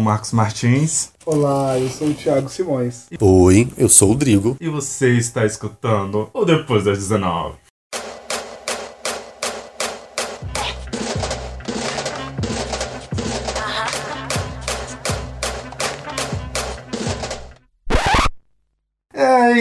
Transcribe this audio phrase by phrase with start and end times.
[0.00, 1.12] o Marcos Martins.
[1.26, 3.06] Olá, eu sou o Thiago Simões.
[3.20, 4.56] Oi, eu sou o Drigo.
[4.58, 7.56] E você está escutando o Depois das 19.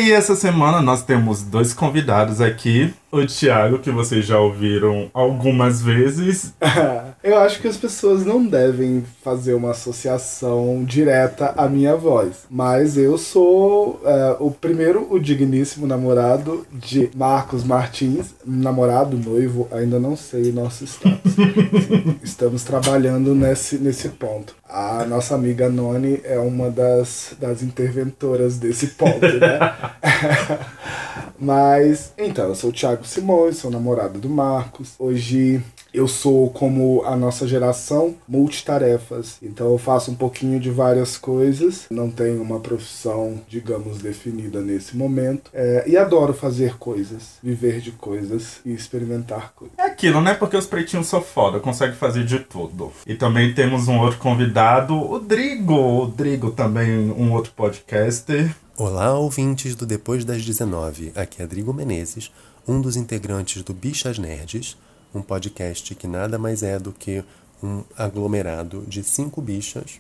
[0.10, 5.82] E essa semana nós temos dois convidados aqui o Thiago, que vocês já ouviram algumas
[5.82, 6.54] vezes.
[7.24, 12.46] eu acho que as pessoas não devem fazer uma associação direta à minha voz.
[12.50, 18.36] Mas eu sou é, o primeiro, o digníssimo namorado de Marcos Martins.
[18.46, 21.34] Namorado, noivo, ainda não sei o nosso status.
[22.22, 24.56] Estamos trabalhando nesse, nesse ponto.
[24.70, 29.74] A nossa amiga Noni é uma das, das interventoras desse ponto, né?
[31.40, 34.94] Mas, então, eu sou o Thiago Simões, sou namorado do Marcos.
[35.00, 39.38] Hoje eu sou como a nossa geração multitarefas.
[39.42, 41.86] Então eu faço um pouquinho de várias coisas.
[41.90, 45.50] Não tenho uma profissão, digamos, definida nesse momento.
[45.54, 49.78] É, e adoro fazer coisas, viver de coisas e experimentar coisas.
[49.78, 50.34] É aquilo, né?
[50.34, 52.92] Porque os pretinhos são foda, conseguem fazer de tudo.
[53.06, 56.04] E também temos um outro convidado, o Drigo.
[56.04, 58.54] O Drigo também, um outro podcaster.
[58.82, 61.12] Olá, ouvintes do Depois das 19.
[61.14, 62.32] Aqui é Drigo Menezes,
[62.66, 64.78] um dos integrantes do Bichas Nerds,
[65.14, 67.22] um podcast que nada mais é do que
[67.62, 70.00] um aglomerado de cinco bichas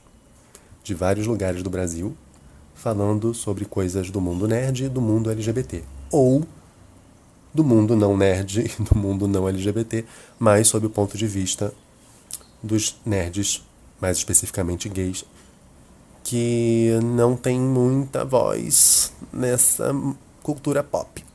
[0.81, 2.15] de vários lugares do Brasil,
[2.73, 5.83] falando sobre coisas do mundo nerd e do mundo LGBT.
[6.09, 6.47] Ou
[7.53, 10.05] do mundo não nerd e do mundo não LGBT,
[10.39, 11.73] mas sob o ponto de vista
[12.63, 13.61] dos nerds,
[13.99, 15.25] mais especificamente gays,
[16.29, 19.91] que não tem muita voz nessa
[20.43, 21.25] cultura pop,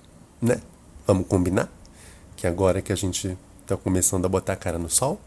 [0.40, 0.60] né?
[1.04, 1.68] Vamos combinar?
[2.36, 3.36] Que agora que a gente
[3.66, 5.18] tá começando a botar a cara no sol,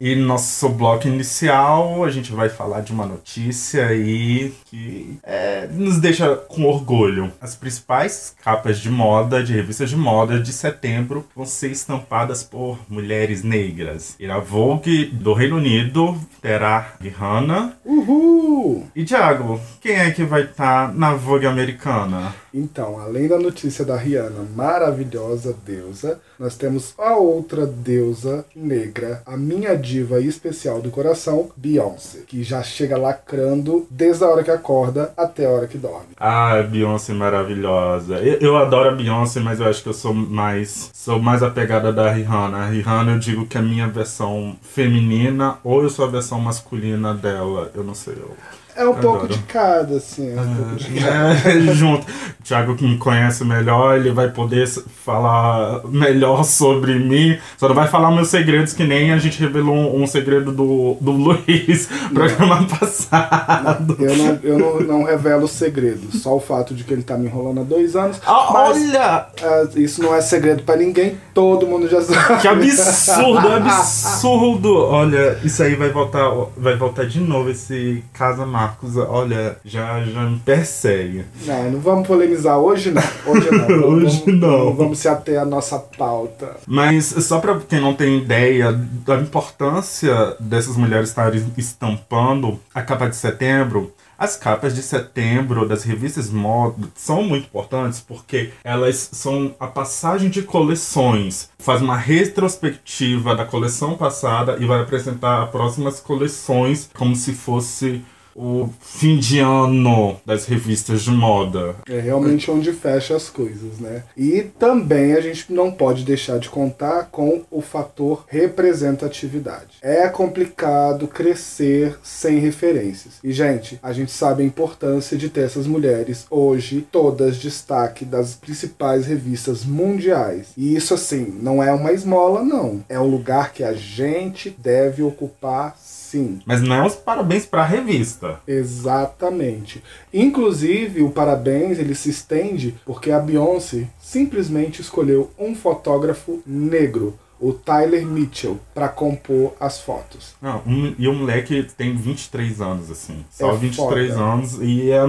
[0.00, 5.98] e nosso bloco inicial, a gente vai falar de uma notícia aí que é, nos
[5.98, 7.32] deixa com orgulho.
[7.40, 12.78] As principais capas de moda, de revistas de moda de setembro, vão ser estampadas por
[12.88, 14.14] mulheres negras.
[14.20, 17.76] E a Vogue do Reino Unido terá Rihanna.
[17.84, 18.86] Uhul!
[18.94, 22.34] E Thiago, quem é que vai estar tá na Vogue americana?
[22.54, 29.36] Então, além da notícia da Rihanna, maravilhosa deusa, nós temos a outra deusa negra, a
[29.36, 35.12] minha diva especial do coração, Beyoncé, que já chega lacrando desde a hora que acorda
[35.16, 36.08] até a hora que dorme.
[36.16, 38.16] Ah, Beyoncé maravilhosa.
[38.16, 41.92] Eu, eu adoro a Beyoncé, mas eu acho que eu sou mais sou mais apegada
[41.92, 42.58] da Rihanna.
[42.58, 46.40] A Rihanna eu digo que é a minha versão feminina ou eu sou a versão
[46.40, 47.70] masculina dela.
[47.74, 48.14] Eu não sei.
[48.14, 48.36] Eu...
[48.78, 50.36] É um pouco de cada, assim.
[50.36, 51.48] É um pouco de cada.
[51.50, 52.06] É, junto.
[52.06, 54.68] O Thiago que me conhece melhor, ele vai poder
[55.04, 57.36] falar melhor sobre mim.
[57.56, 60.96] Só não vai falar meus segredos, que nem a gente revelou um, um segredo do,
[61.00, 63.96] do Luiz no programa passado.
[63.98, 66.22] Não, eu não, eu não, não revelo segredos.
[66.22, 68.20] Só o fato de que ele tá me enrolando há dois anos.
[68.24, 69.26] Ah, mas, olha!
[69.42, 72.40] É, isso não é segredo para ninguém, todo mundo já sabe.
[72.40, 74.76] Que absurdo, absurdo!
[74.76, 80.04] Olha, isso aí vai voltar, vai voltar de novo esse Casa Mar Marcos, olha, já,
[80.04, 81.24] já me persegue.
[81.46, 83.02] Não, não vamos polemizar hoje não.
[83.26, 83.66] Hoje não.
[83.88, 84.74] hoje vamos, não.
[84.74, 86.56] Vamos se ater à nossa pauta.
[86.66, 93.08] Mas só para quem não tem ideia da importância dessas mulheres estarem estampando a capa
[93.08, 99.54] de setembro, as capas de setembro das revistas moda são muito importantes porque elas são
[99.58, 101.48] a passagem de coleções.
[101.58, 108.02] Faz uma retrospectiva da coleção passada e vai apresentar as próximas coleções como se fosse
[108.38, 111.74] o fim de ano das revistas de moda.
[111.88, 114.04] É realmente onde fecha as coisas, né?
[114.16, 119.78] E também a gente não pode deixar de contar com o fator representatividade.
[119.82, 123.14] É complicado crescer sem referências.
[123.24, 128.34] E, gente, a gente sabe a importância de ter essas mulheres hoje, todas destaque das
[128.34, 130.48] principais revistas mundiais.
[130.56, 132.84] E isso, assim, não é uma esmola, não.
[132.88, 135.76] É um lugar que a gente deve ocupar
[136.08, 136.40] Sim.
[136.46, 138.40] Mas não é os parabéns para a revista.
[138.46, 139.82] Exatamente.
[140.12, 147.52] Inclusive, o parabéns ele se estende porque a Beyoncé simplesmente escolheu um fotógrafo negro o
[147.52, 150.34] Tyler Mitchell para compor as fotos.
[150.40, 153.22] Não, um, e o moleque tem 23 anos, assim.
[153.30, 154.24] Só é 23 foda.
[154.24, 154.58] anos.
[154.62, 155.04] E a,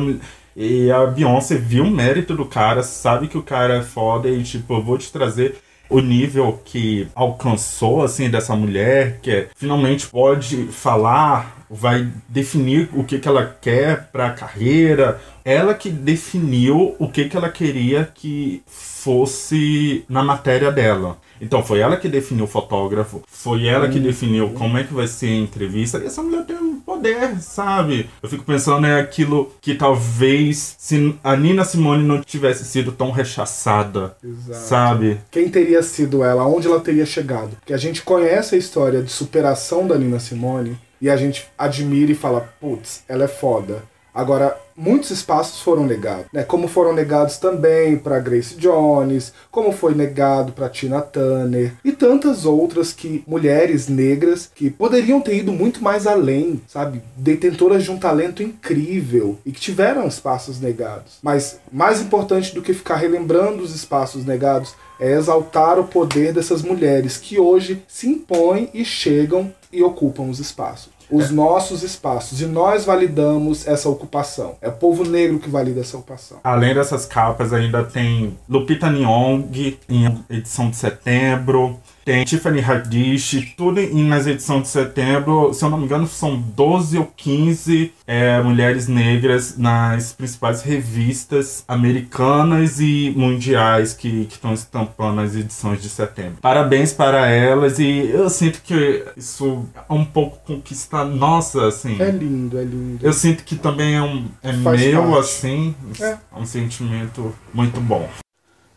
[0.53, 4.43] e a Beyoncé viu o mérito do cara, sabe que o cara é foda e,
[4.43, 5.55] tipo, eu vou te trazer
[5.89, 13.03] o nível que alcançou assim dessa mulher, que é, finalmente pode falar, vai definir o
[13.03, 15.19] que, que ela quer para a carreira.
[15.43, 21.17] Ela que definiu o que, que ela queria que fosse na matéria dela.
[21.41, 25.07] Então foi ela que definiu o fotógrafo, foi ela que definiu como é que vai
[25.07, 25.97] ser a entrevista.
[25.97, 26.57] E essa mulher tem
[26.99, 28.09] poder, sabe?
[28.21, 33.11] Eu fico pensando é aquilo que talvez se a Nina Simone não tivesse sido tão
[33.11, 34.59] rechaçada, Exato.
[34.59, 35.19] sabe?
[35.31, 36.45] Quem teria sido ela?
[36.45, 37.55] Onde ela teria chegado?
[37.55, 42.11] Porque a gente conhece a história de superação da Nina Simone e a gente admira
[42.11, 43.81] e fala, putz, ela é foda.
[44.19, 46.43] Agora, muitos espaços foram negados, né?
[46.43, 52.43] Como foram negados também para Grace Jones, como foi negado para Tina Turner e tantas
[52.43, 57.01] outras que mulheres negras que poderiam ter ido muito mais além, sabe?
[57.15, 61.19] Detentoras de um talento incrível e que tiveram espaços negados.
[61.23, 66.61] Mas mais importante do que ficar relembrando os espaços negados é exaltar o poder dessas
[66.61, 72.41] mulheres que hoje se impõem e chegam e ocupam os espaços os nossos espaços.
[72.41, 74.55] E nós validamos essa ocupação.
[74.61, 76.39] É o povo negro que valida essa ocupação.
[76.43, 81.77] Além dessas capas, ainda tem Lupita Nyong em edição de setembro.
[82.09, 85.53] Tem Tiffany Haddish, tudo em, nas edições de setembro.
[85.53, 91.63] Se eu não me engano, são 12 ou 15 é, mulheres negras nas principais revistas
[91.67, 96.39] americanas e mundiais que estão estampando as edições de setembro.
[96.41, 101.95] Parabéns para elas e eu sinto que isso é um pouco conquista nossa, assim.
[102.01, 103.05] É lindo, é lindo.
[103.05, 105.19] Eu sinto que também é, um, é meu, parte.
[105.19, 105.75] assim.
[106.01, 106.05] É.
[106.05, 108.09] é um sentimento muito bom.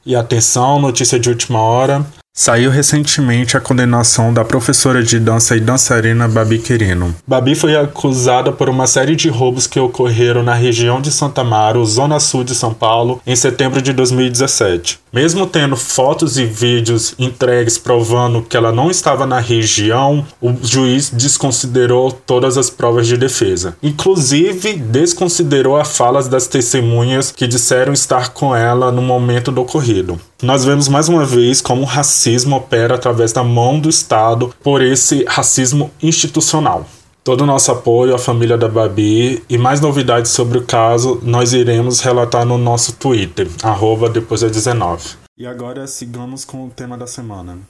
[0.04, 2.04] E atenção, notícia de última hora.
[2.34, 7.14] Saiu recentemente a condenação da professora de dança e dançarina Babi Querino.
[7.26, 11.84] Babi foi acusada por uma série de roubos que ocorreram na região de Santa Amaro,
[11.84, 14.98] zona sul de São Paulo, em setembro de 2017.
[15.12, 21.10] Mesmo tendo fotos e vídeos entregues provando que ela não estava na região, o juiz
[21.10, 23.76] desconsiderou todas as provas de defesa.
[23.82, 30.18] Inclusive, desconsiderou as falas das testemunhas que disseram estar com ela no momento do ocorrido.
[30.42, 34.82] Nós vemos mais uma vez como o racismo opera através da mão do Estado por
[34.82, 36.84] esse racismo institucional.
[37.22, 41.52] Todo o nosso apoio à família da Babi e mais novidades sobre o caso nós
[41.52, 45.10] iremos relatar no nosso Twitter, arroba depois da 19.
[45.38, 47.60] E agora sigamos com o tema da semana.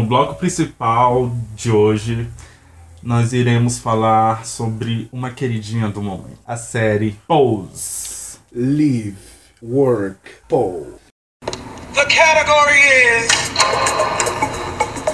[0.00, 2.26] No bloco principal de hoje
[3.06, 8.36] nós iremos falar sobre uma queridinha do momento, a série Pose.
[8.52, 9.16] Live,
[9.62, 10.18] Work,
[10.48, 10.96] Pose.
[11.94, 12.80] The category
[13.14, 13.28] is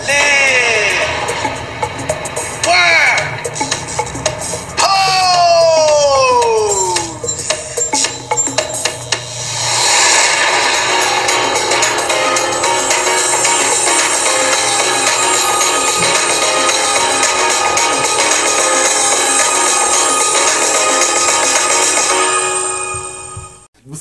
[0.09, 1.03] Live,
[2.67, 3.02] Work,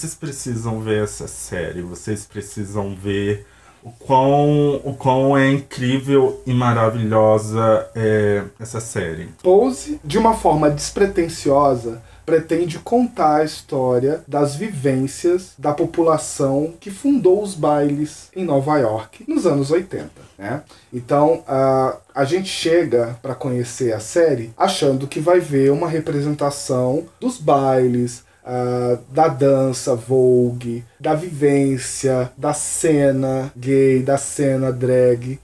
[0.02, 3.46] vocês precisam ver essa série, vocês precisam ver
[3.84, 9.30] o quão, o quão é incrível e maravilhosa é essa série.
[9.44, 17.44] Pose, de uma forma despretensiosa, pretende contar a história das vivências da população que fundou
[17.44, 20.10] os bailes em Nova York nos anos 80.
[20.36, 20.64] Né?
[20.92, 27.06] Então a, a gente chega para conhecer a série achando que vai ver uma representação
[27.20, 35.40] dos bailes, Uh, da dança Vogue, da vivência, da cena gay, da cena drag.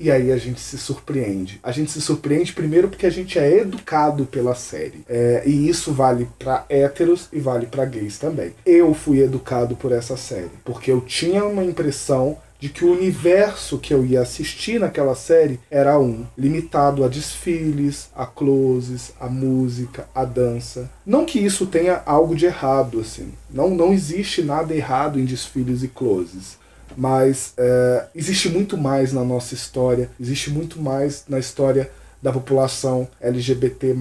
[0.00, 1.60] E aí a gente se surpreende.
[1.62, 5.04] A gente se surpreende primeiro porque a gente é educado pela série.
[5.06, 8.54] É, e isso vale para héteros e vale para gays também.
[8.64, 13.78] Eu fui educado por essa série, porque eu tinha uma impressão de que o universo
[13.78, 20.06] que eu ia assistir naquela série era um, limitado a desfiles, a closes, a música,
[20.14, 20.90] a dança.
[21.04, 23.32] Não que isso tenha algo de errado, assim.
[23.50, 26.58] Não, não existe nada errado em desfiles e closes.
[26.96, 31.90] Mas é, existe muito mais na nossa história, existe muito mais na história
[32.22, 33.96] da população LGBT+,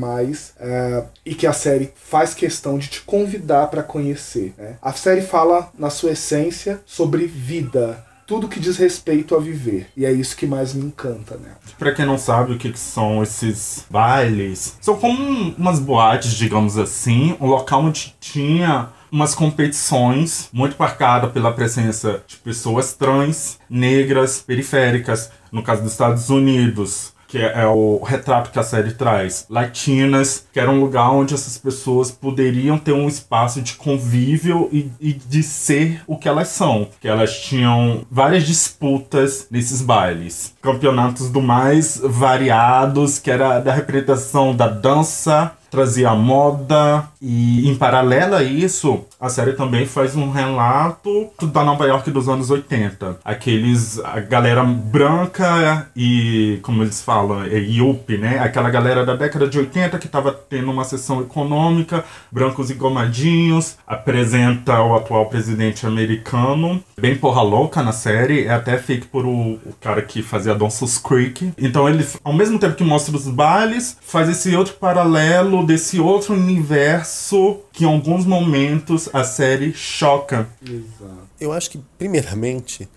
[0.60, 4.54] é, e que a série faz questão de te convidar para conhecer.
[4.58, 4.76] Né?
[4.82, 9.88] A série fala, na sua essência, sobre vida, tudo que diz respeito a viver.
[9.98, 11.54] E é isso que mais me encanta, né?
[11.80, 16.78] Pra quem não sabe o que, que são esses bailes, são como umas boates, digamos
[16.78, 24.44] assim, um local onde tinha umas competições muito marcadas pela presença de pessoas trans, negras,
[24.46, 29.46] periféricas, no caso dos Estados Unidos, que é, é o retrato que a série traz.
[29.50, 34.92] Latinas, que era um lugar onde essas pessoas poderiam ter um espaço de convívio e,
[35.00, 36.88] e de ser o que elas são.
[37.00, 40.56] Que elas tinham várias disputas nesses bailes.
[40.62, 48.36] Campeonatos do mais variados, que era da representação da dança, trazia moda, E em paralelo
[48.36, 53.20] a isso, a série também faz um relato da Nova York dos anos 80.
[53.24, 58.40] Aqueles, a galera branca e, como eles falam, é Yuppie, né?
[58.40, 64.82] Aquela galera da década de 80 que estava tendo uma sessão econômica, brancos engomadinhos, apresenta
[64.82, 69.74] o atual presidente americano, bem porra louca na série, é até feito por o, o
[69.82, 71.52] cara que fazia Dawson's Creek.
[71.58, 76.34] Então ele, ao mesmo tempo que mostra os bailes, faz esse outro paralelo desse outro
[76.34, 80.50] universo que em alguns momentos a série choca.
[80.62, 81.30] Exato.
[81.40, 82.88] Eu acho que, primeiramente,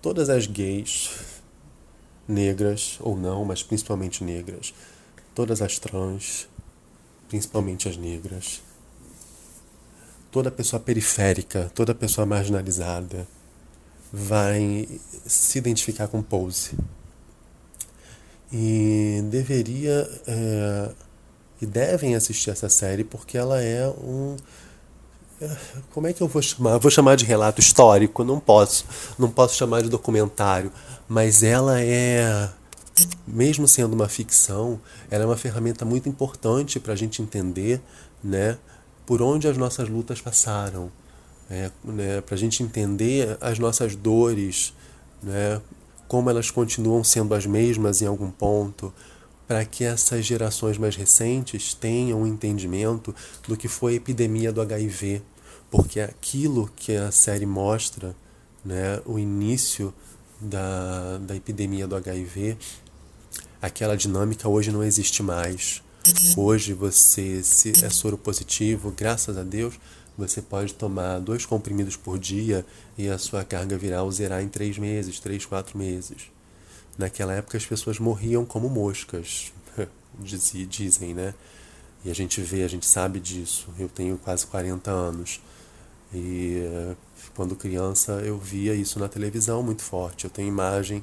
[0.00, 1.10] todas as gays,
[2.26, 4.74] negras ou não, mas principalmente negras,
[5.34, 6.48] todas as trans,
[7.28, 8.62] principalmente as negras,
[10.30, 13.26] toda pessoa periférica, toda pessoa marginalizada
[14.12, 14.88] vai
[15.26, 16.76] se identificar com Pose.
[18.52, 20.90] E deveria é,
[21.62, 24.36] e devem assistir essa série porque ela é um
[25.92, 26.72] como é que eu vou chamar?
[26.72, 28.84] Eu vou chamar de relato histórico, não posso,
[29.18, 30.72] não posso chamar de documentário,
[31.08, 32.50] mas ela é
[33.26, 34.80] mesmo sendo uma ficção,
[35.10, 37.80] ela é uma ferramenta muito importante para a gente entender,
[38.22, 38.58] né,
[39.06, 40.90] por onde as nossas lutas passaram,
[41.48, 44.74] é, né, para a gente entender as nossas dores,
[45.22, 45.60] né,
[46.06, 48.92] como elas continuam sendo as mesmas em algum ponto,
[49.50, 53.12] para que essas gerações mais recentes tenham um entendimento
[53.48, 55.22] do que foi a epidemia do HIV,
[55.68, 58.14] porque aquilo que a série mostra,
[58.64, 59.92] né, o início
[60.40, 62.56] da, da epidemia do HIV,
[63.60, 65.82] aquela dinâmica hoje não existe mais.
[66.36, 69.74] Hoje você se é soro positivo, graças a Deus,
[70.16, 72.64] você pode tomar dois comprimidos por dia
[72.96, 76.29] e a sua carga viral zerar em três meses, três, quatro meses.
[77.00, 79.54] Naquela época as pessoas morriam como moscas,
[80.68, 81.32] dizem, né?
[82.04, 83.68] E a gente vê, a gente sabe disso.
[83.78, 85.40] Eu tenho quase 40 anos.
[86.12, 86.96] E eh,
[87.34, 90.24] quando criança eu via isso na televisão muito forte.
[90.24, 91.02] Eu tenho imagem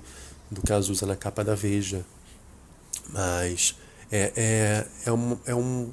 [0.51, 2.05] do Cazuza na capa da Veja.
[3.09, 3.75] Mas
[4.11, 5.91] é, é, é, um, é um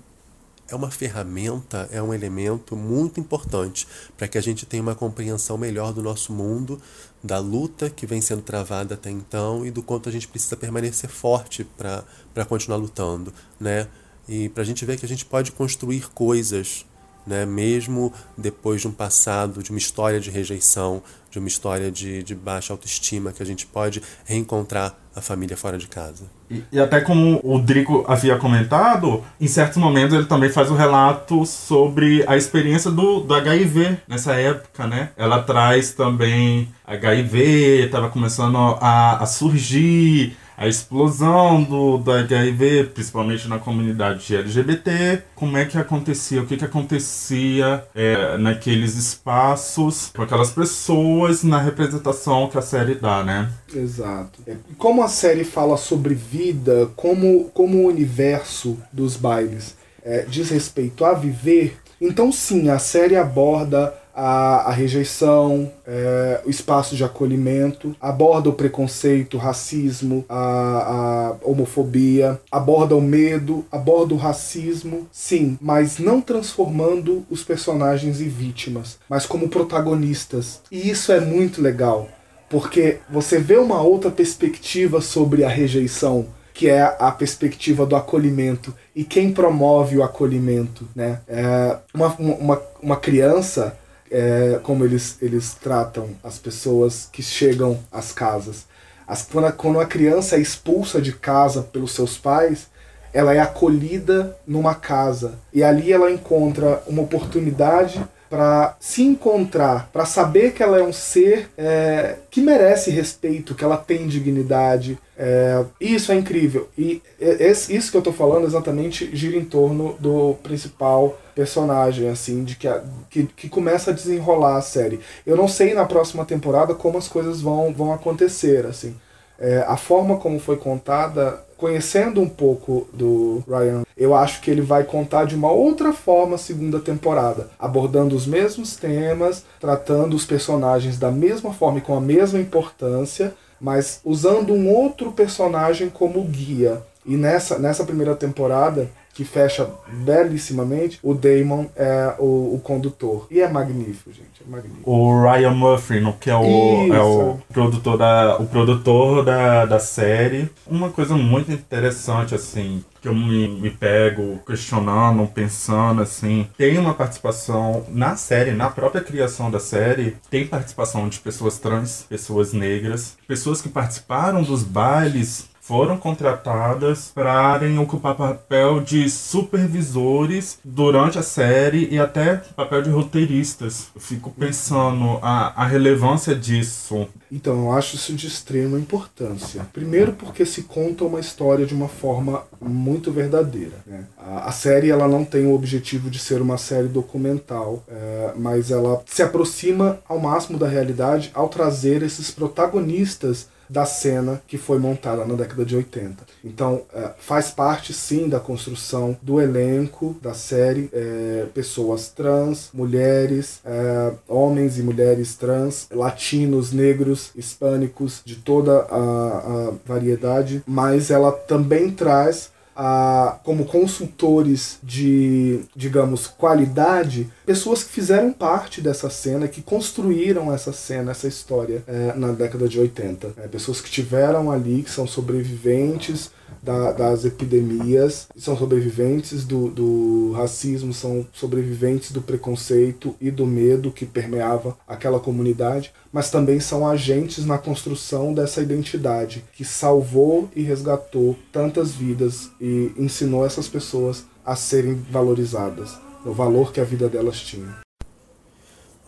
[0.68, 5.58] é uma ferramenta, é um elemento muito importante para que a gente tenha uma compreensão
[5.58, 6.80] melhor do nosso mundo,
[7.22, 11.10] da luta que vem sendo travada até então e do quanto a gente precisa permanecer
[11.10, 13.88] forte para continuar lutando, né?
[14.28, 16.86] E para a gente ver que a gente pode construir coisas
[17.26, 17.46] né?
[17.46, 22.34] mesmo depois de um passado, de uma história de rejeição, de uma história de, de
[22.34, 26.24] baixa autoestima, que a gente pode reencontrar a família fora de casa.
[26.50, 30.74] E, e, até como o Drico havia comentado, em certos momentos ele também faz o
[30.74, 35.10] um relato sobre a experiência do, do HIV nessa época, né?
[35.16, 43.48] Ela traz também HIV, estava começando a, a surgir, a explosão do, do HIV, principalmente
[43.48, 50.22] na comunidade LGBT, como é que acontecia, o que, que acontecia é, naqueles espaços com
[50.22, 53.50] aquelas pessoas na representação que a série dá, né?
[53.74, 54.40] Exato.
[54.46, 60.50] É, como a série fala sobre vida, como, como o universo dos bailes é, diz
[60.50, 67.02] respeito a viver, então sim, a série aborda a, a rejeição, é, o espaço de
[67.02, 75.08] acolhimento, aborda o preconceito, o racismo, a, a homofobia, aborda o medo, aborda o racismo,
[75.10, 80.60] sim, mas não transformando os personagens em vítimas, mas como protagonistas.
[80.70, 82.08] E isso é muito legal,
[82.48, 88.72] porque você vê uma outra perspectiva sobre a rejeição que é a perspectiva do acolhimento
[88.94, 91.20] e quem promove o acolhimento, né?
[91.26, 93.76] É uma, uma, uma criança
[94.10, 98.66] é, como eles, eles tratam as pessoas que chegam às casas.
[99.06, 102.68] As, quando, a, quando a criança é expulsa de casa pelos seus pais,
[103.12, 105.38] ela é acolhida numa casa.
[105.52, 110.92] E ali ela encontra uma oportunidade para se encontrar, para saber que ela é um
[110.92, 114.98] ser é, que merece respeito, que ela tem dignidade.
[115.16, 116.68] É, isso é incrível.
[116.76, 122.42] E esse, isso que eu estou falando exatamente gira em torno do principal personagem, assim,
[122.42, 124.98] de que, a, que, que começa a desenrolar a série.
[125.24, 128.96] Eu não sei na próxima temporada como as coisas vão, vão acontecer, assim.
[129.38, 134.60] É, a forma como foi contada, conhecendo um pouco do Ryan, eu acho que ele
[134.60, 140.24] vai contar de uma outra forma a segunda temporada, abordando os mesmos temas, tratando os
[140.24, 146.22] personagens da mesma forma e com a mesma importância, mas usando um outro personagem como
[146.24, 146.82] guia.
[147.06, 149.70] E nessa, nessa primeira temporada, que fecha
[150.04, 150.98] belíssimamente.
[151.02, 153.26] O Damon é o, o condutor.
[153.30, 154.42] E é magnífico, gente.
[154.46, 154.90] É magnífico.
[154.90, 159.78] O Ryan Murphy, no, que é o, é o produtor, da, o produtor da, da
[159.78, 160.50] série.
[160.66, 166.48] Uma coisa muito interessante, assim, que eu me, me pego questionando, pensando, assim.
[166.58, 172.04] Tem uma participação na série, na própria criação da série, tem participação de pessoas trans,
[172.08, 181.18] pessoas negras, pessoas que participaram dos bailes foram contratadas para ocupar papel de supervisores durante
[181.18, 183.86] a série e até papel de roteiristas.
[183.94, 187.08] Eu fico pensando a, a relevância disso.
[187.32, 189.66] Então, eu acho isso de extrema importância.
[189.72, 193.78] Primeiro porque se conta uma história de uma forma muito verdadeira.
[193.86, 194.04] Né?
[194.18, 198.70] A, a, série ela não tem o objetivo de ser uma série documental, é, mas
[198.70, 204.78] ela se aproxima ao máximo da realidade ao trazer esses protagonistas da cena que foi
[204.78, 206.24] montada na década de 80.
[206.44, 213.60] Então, é, faz parte sim da construção do elenco da série, é, pessoas trans, mulheres,
[213.64, 221.32] é, homens e mulheres trans, latinos, negros, hispânicos, de toda a, a variedade, mas ela
[221.32, 229.62] também traz a, como consultores de, digamos, qualidade, pessoas que fizeram parte dessa cena, que
[229.62, 233.34] construíram essa cena, essa história é, na década de 80.
[233.36, 236.30] É, pessoas que tiveram ali, que são sobreviventes
[236.62, 243.90] da, das epidemias, são sobreviventes do, do racismo, são sobreviventes do preconceito e do medo
[243.90, 250.62] que permeava aquela comunidade, mas também são agentes na construção dessa identidade que salvou e
[250.62, 257.08] resgatou tantas vidas e ensinou essas pessoas a serem valorizadas, o valor que a vida
[257.08, 257.78] delas tinha.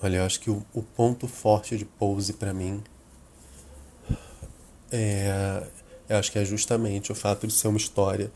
[0.02, 2.82] Olha, eu acho que o, o ponto forte de Pose para mim
[4.90, 5.66] é,
[6.08, 8.30] eu acho que é justamente o fato de ser uma história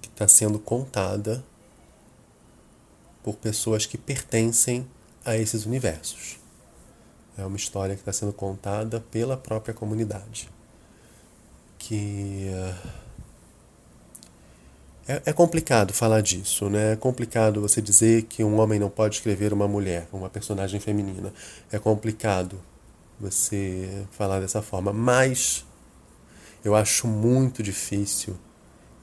[0.00, 1.42] que está sendo contada
[3.22, 4.86] por pessoas que pertencem
[5.24, 6.38] a esses universos.
[7.38, 10.50] É uma história que está sendo contada pela própria comunidade.
[11.78, 12.50] Que
[15.06, 16.92] é, é, complicado falar disso, né?
[16.92, 21.32] É complicado você dizer que um homem não pode escrever uma mulher, uma personagem feminina.
[21.70, 22.60] É complicado
[23.20, 25.64] você falar dessa forma, mas
[26.64, 28.36] eu acho muito difícil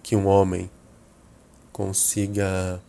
[0.02, 0.70] que um homem
[1.72, 2.82] consiga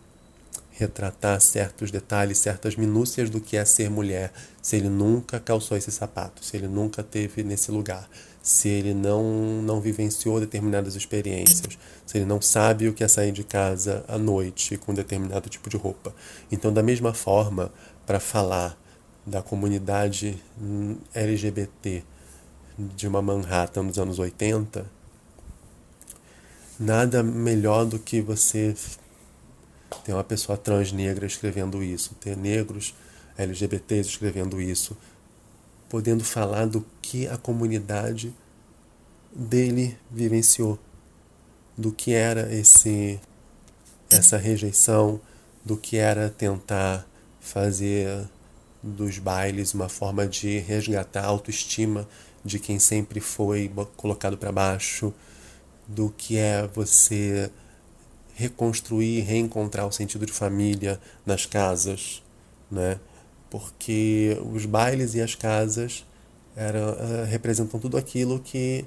[0.70, 5.92] retratar certos detalhes, certas minúcias do que é ser mulher, se ele nunca calçou esse
[5.92, 8.08] sapato, se ele nunca teve nesse lugar,
[8.42, 9.22] se ele não
[9.62, 14.18] não vivenciou determinadas experiências, se ele não sabe o que é sair de casa à
[14.18, 16.14] noite com determinado tipo de roupa.
[16.50, 17.72] Então, da mesma forma,
[18.04, 18.76] para falar
[19.24, 20.42] da comunidade
[21.14, 22.02] LGBT
[22.76, 24.84] de uma Manhattan dos anos 80,
[26.78, 28.74] nada melhor do que você
[30.04, 32.94] ter uma pessoa trans negra escrevendo isso, ter negros
[33.36, 34.96] LGBTs escrevendo isso,
[35.92, 38.34] podendo falar do que a comunidade
[39.30, 40.78] dele vivenciou,
[41.76, 43.20] do que era esse
[44.10, 45.20] essa rejeição,
[45.62, 47.06] do que era tentar
[47.40, 48.26] fazer
[48.82, 52.08] dos bailes uma forma de resgatar a autoestima
[52.42, 55.12] de quem sempre foi colocado para baixo,
[55.86, 57.50] do que é você
[58.32, 62.22] reconstruir, reencontrar o sentido de família nas casas,
[62.70, 62.98] né?
[63.52, 66.06] Porque os bailes e as casas
[66.56, 68.82] era, uh, representam tudo aquilo que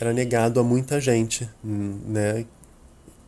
[0.00, 2.44] era negado a muita gente, né?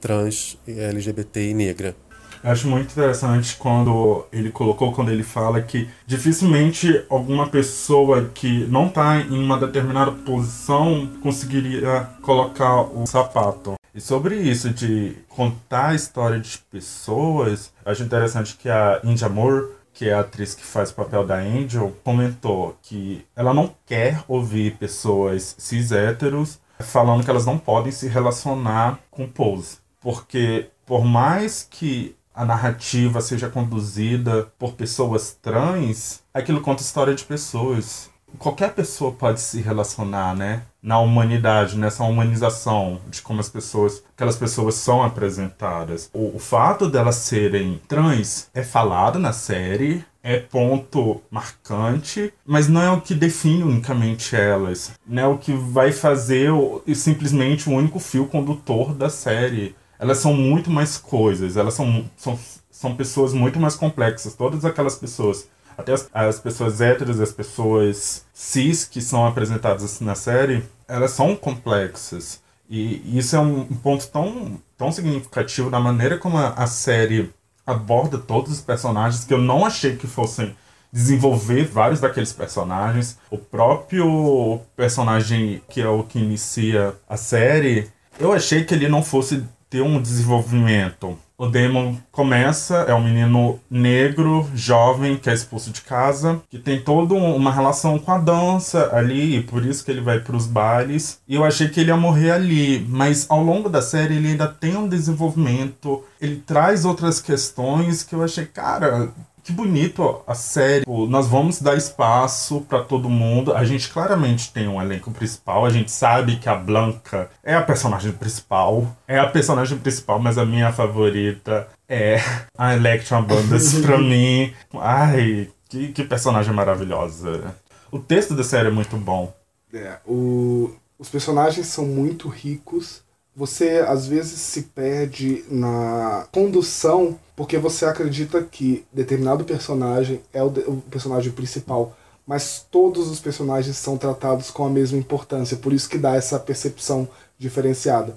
[0.00, 1.94] Trans, LGBT e negra.
[2.42, 8.88] Acho muito interessante quando ele colocou, quando ele fala que dificilmente alguma pessoa que não
[8.88, 13.74] está em uma determinada posição conseguiria colocar o sapato.
[13.94, 19.68] E sobre isso de contar a história de pessoas, acho interessante que a India Moore,
[19.94, 24.22] que é a atriz que faz o papel da Angel, comentou que ela não quer
[24.28, 29.78] ouvir pessoas cis héteros falando que elas não podem se relacionar com Pose.
[30.00, 37.24] Porque por mais que a narrativa seja conduzida por pessoas trans, aquilo conta história de
[37.24, 38.10] pessoas.
[38.38, 40.64] Qualquer pessoa pode se relacionar, né?
[40.84, 46.10] Na humanidade, nessa humanização de como as pessoas, aquelas pessoas são apresentadas.
[46.12, 52.82] O, o fato delas serem trans é falado na série, é ponto marcante, mas não
[52.82, 54.92] é o que define unicamente elas.
[55.06, 60.18] Não é o que vai fazer o, simplesmente o único fio condutor da série elas
[60.18, 62.38] são muito mais coisas, elas são, são,
[62.70, 64.34] são pessoas muito mais complexas.
[64.34, 70.14] Todas aquelas pessoas, até as, as pessoas héteras, as pessoas cis que são apresentadas na
[70.14, 72.42] série, elas são complexas.
[72.68, 77.32] E isso é um ponto tão, tão significativo da maneira como a série
[77.66, 80.54] aborda todos os personagens que eu não achei que fossem
[80.92, 83.18] desenvolver vários daqueles personagens.
[83.30, 89.02] O próprio personagem que é o que inicia a série, eu achei que ele não
[89.02, 91.18] fosse ter um desenvolvimento.
[91.36, 96.80] O Damon começa, é um menino negro, jovem, que é expulso de casa, que tem
[96.80, 100.46] toda uma relação com a dança ali, e por isso que ele vai para os
[100.46, 101.18] bailes.
[101.26, 104.46] E eu achei que ele ia morrer ali, mas ao longo da série ele ainda
[104.46, 109.12] tem um desenvolvimento, ele traz outras questões que eu achei, cara,
[109.44, 110.84] que bonito a série.
[110.88, 113.54] Nós vamos dar espaço para todo mundo.
[113.54, 115.66] A gente claramente tem um elenco principal.
[115.66, 118.96] A gente sabe que a Blanca é a personagem principal.
[119.06, 122.16] É a personagem principal, mas a minha favorita é
[122.56, 124.50] a Electra Bandas pra mim.
[124.72, 127.54] Ai, que, que personagem maravilhosa.
[127.92, 129.32] O texto da série é muito bom.
[129.74, 133.02] É, o, os personagens são muito ricos.
[133.36, 140.46] Você às vezes se perde na condução porque você acredita que determinado personagem é o,
[140.46, 145.88] o, personagem principal, mas todos os personagens são tratados com a mesma importância, por isso
[145.88, 148.16] que dá essa percepção diferenciada.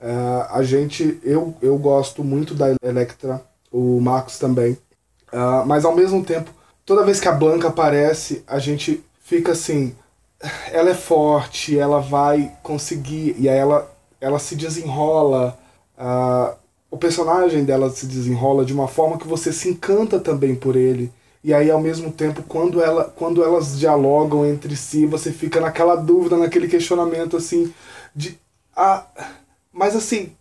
[0.00, 4.72] Uh, a gente, eu, eu gosto muito da Electra, o Marcos também,
[5.32, 6.50] uh, mas ao mesmo tempo,
[6.84, 9.94] toda vez que a Blanca aparece, a gente fica assim,
[10.70, 15.58] ela é forte, ela vai conseguir, e aí ela, ela se desenrola.
[15.98, 20.76] Uh, o personagem dela se desenrola de uma forma que você se encanta também por
[20.76, 21.12] ele.
[21.44, 25.94] E aí, ao mesmo tempo, quando, ela, quando elas dialogam entre si, você fica naquela
[25.94, 27.72] dúvida, naquele questionamento assim,
[28.14, 28.38] de.
[28.74, 29.06] Ah,
[29.72, 30.32] mas assim,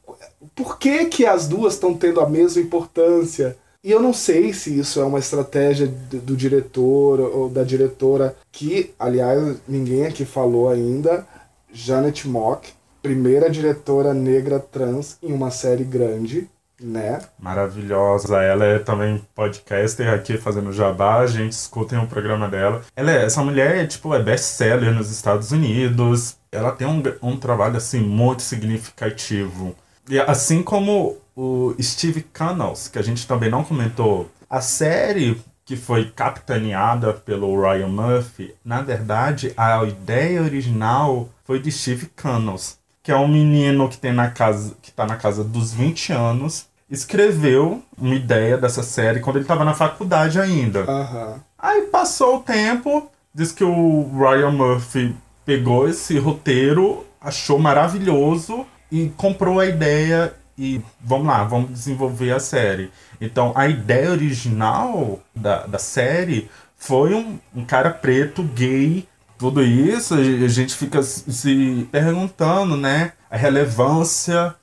[0.56, 3.58] por que, que as duas estão tendo a mesma importância?
[3.84, 8.36] E eu não sei se isso é uma estratégia do, do diretor ou da diretora,
[8.52, 11.26] que, aliás, ninguém aqui falou ainda,
[11.72, 16.50] Janet Mock, primeira diretora negra trans em uma série grande,
[16.82, 17.22] né?
[17.40, 18.42] Maravilhosa.
[18.42, 22.82] Ela é também podcaster aqui fazendo jabá, a gente escutem o programa dela.
[22.96, 26.38] Ela é, essa mulher é tipo é best-seller nos Estados Unidos.
[26.52, 29.76] Ela tem um, um trabalho assim muito significativo.
[30.10, 35.76] E assim como o Steve Cannels, que a gente também não comentou, a série que
[35.76, 42.77] foi capitaneada pelo Ryan Murphy, na verdade, a ideia original foi de Steve Cannels
[43.08, 46.66] que é um menino que tem na casa que tá na casa dos 20 anos,
[46.92, 50.82] escreveu uma ideia dessa série quando ele estava na faculdade ainda.
[50.82, 51.40] Uhum.
[51.58, 55.16] Aí passou o tempo, diz que o Ryan Murphy
[55.46, 62.42] pegou esse roteiro, achou maravilhoso e comprou a ideia e vamos lá, vamos desenvolver a
[62.42, 62.92] série.
[63.22, 70.16] Então a ideia original da, da série foi um, um cara preto, gay, tudo isso,
[70.16, 73.14] a gente fica se perguntando, né?
[73.30, 74.56] A relevância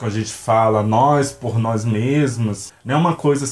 [0.00, 3.44] quando a gente fala nós por nós mesmos, não é uma coisa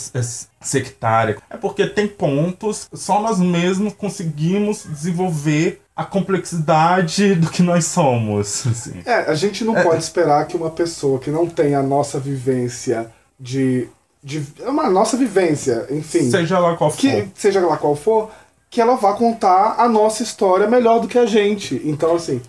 [0.58, 1.36] sectária.
[1.50, 8.64] É porque tem pontos, só nós mesmos conseguimos desenvolver a complexidade do que nós somos.
[8.66, 9.02] Assim.
[9.04, 9.82] É, a gente não é.
[9.82, 13.86] pode esperar que uma pessoa que não tem a nossa vivência de.
[14.24, 16.30] de é uma nossa vivência, enfim.
[16.30, 16.98] Seja lá qual for.
[16.98, 18.30] Que, seja lá qual for,
[18.70, 21.80] que ela vá contar a nossa história melhor do que a gente.
[21.84, 22.40] Então, assim,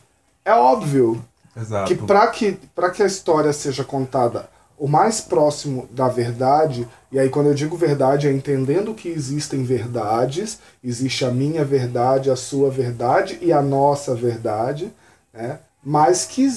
[0.44, 1.24] é óbvio
[1.56, 1.88] Exato.
[1.88, 7.20] que para que, pra que a história seja contada o mais próximo da verdade, e
[7.20, 12.36] aí quando eu digo verdade é entendendo que existem verdades, existe a minha verdade, a
[12.36, 14.90] sua verdade e a nossa verdade,
[15.34, 15.60] né?
[15.84, 16.48] mas que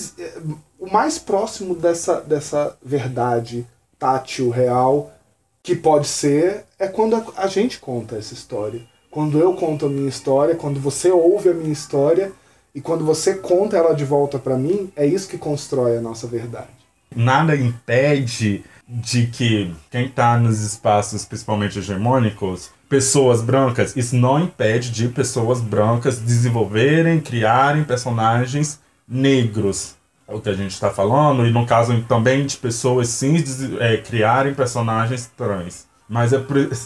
[0.78, 3.66] o mais próximo dessa, dessa verdade
[3.98, 5.10] tátil, real,
[5.60, 9.88] que pode ser, é quando a, a gente conta essa história quando eu conto a
[9.90, 12.32] minha história, quando você ouve a minha história
[12.74, 16.26] e quando você conta ela de volta para mim, é isso que constrói a nossa
[16.26, 16.70] verdade.
[17.14, 24.90] Nada impede de que quem está nos espaços, principalmente hegemônicos, pessoas brancas, isso não impede
[24.90, 29.94] de pessoas brancas desenvolverem, criarem personagens negros.
[30.26, 33.36] É o que a gente está falando, e no caso também de pessoas sim
[33.78, 35.86] é, criarem personagens trans.
[36.08, 36.42] Mas é,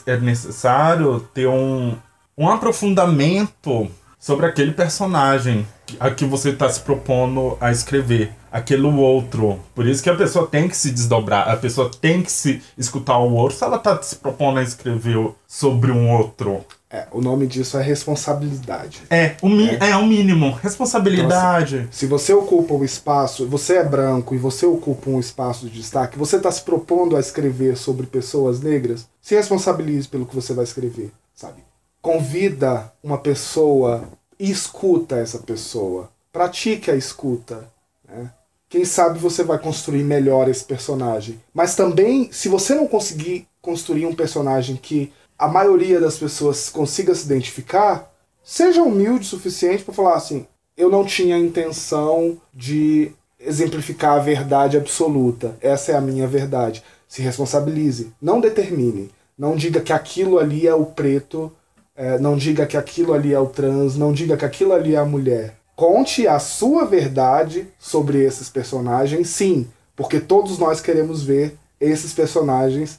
[0.06, 1.96] é necessário ter um,
[2.38, 5.66] um aprofundamento sobre aquele personagem
[5.98, 9.58] a que você está se propondo a escrever, aquele outro.
[9.74, 13.18] Por isso que a pessoa tem que se desdobrar, a pessoa tem que se escutar
[13.18, 16.64] o outro se ela está se propondo a escrever sobre um outro.
[16.90, 19.02] É, o nome disso é responsabilidade.
[19.10, 19.90] É, o, mi é.
[19.90, 20.50] é o mínimo.
[20.62, 21.76] Responsabilidade.
[21.76, 25.66] Então, assim, se você ocupa um espaço, você é branco e você ocupa um espaço
[25.66, 30.34] de destaque, você está se propondo a escrever sobre pessoas negras, se responsabilize pelo que
[30.34, 31.65] você vai escrever, sabe?
[32.06, 36.08] Convida uma pessoa e escuta essa pessoa.
[36.32, 37.68] Pratique a escuta.
[38.08, 38.30] Né?
[38.68, 41.40] quem sabe você vai construir melhor esse personagem.
[41.52, 47.12] Mas também, se você não conseguir construir um personagem que a maioria das pessoas consiga
[47.12, 48.08] se identificar,
[48.44, 54.76] seja humilde o suficiente para falar assim: eu não tinha intenção de exemplificar a verdade
[54.76, 55.56] absoluta.
[55.60, 56.84] Essa é a minha verdade.
[57.08, 58.12] Se responsabilize.
[58.22, 59.10] Não determine.
[59.36, 61.52] Não diga que aquilo ali é o preto.
[61.96, 63.96] É, não diga que aquilo ali é o trans.
[63.96, 65.56] Não diga que aquilo ali é a mulher.
[65.74, 72.98] Conte a sua verdade sobre esses personagens, sim, porque todos nós queremos ver esses personagens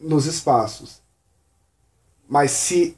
[0.00, 1.02] nos espaços.
[2.26, 2.96] Mas se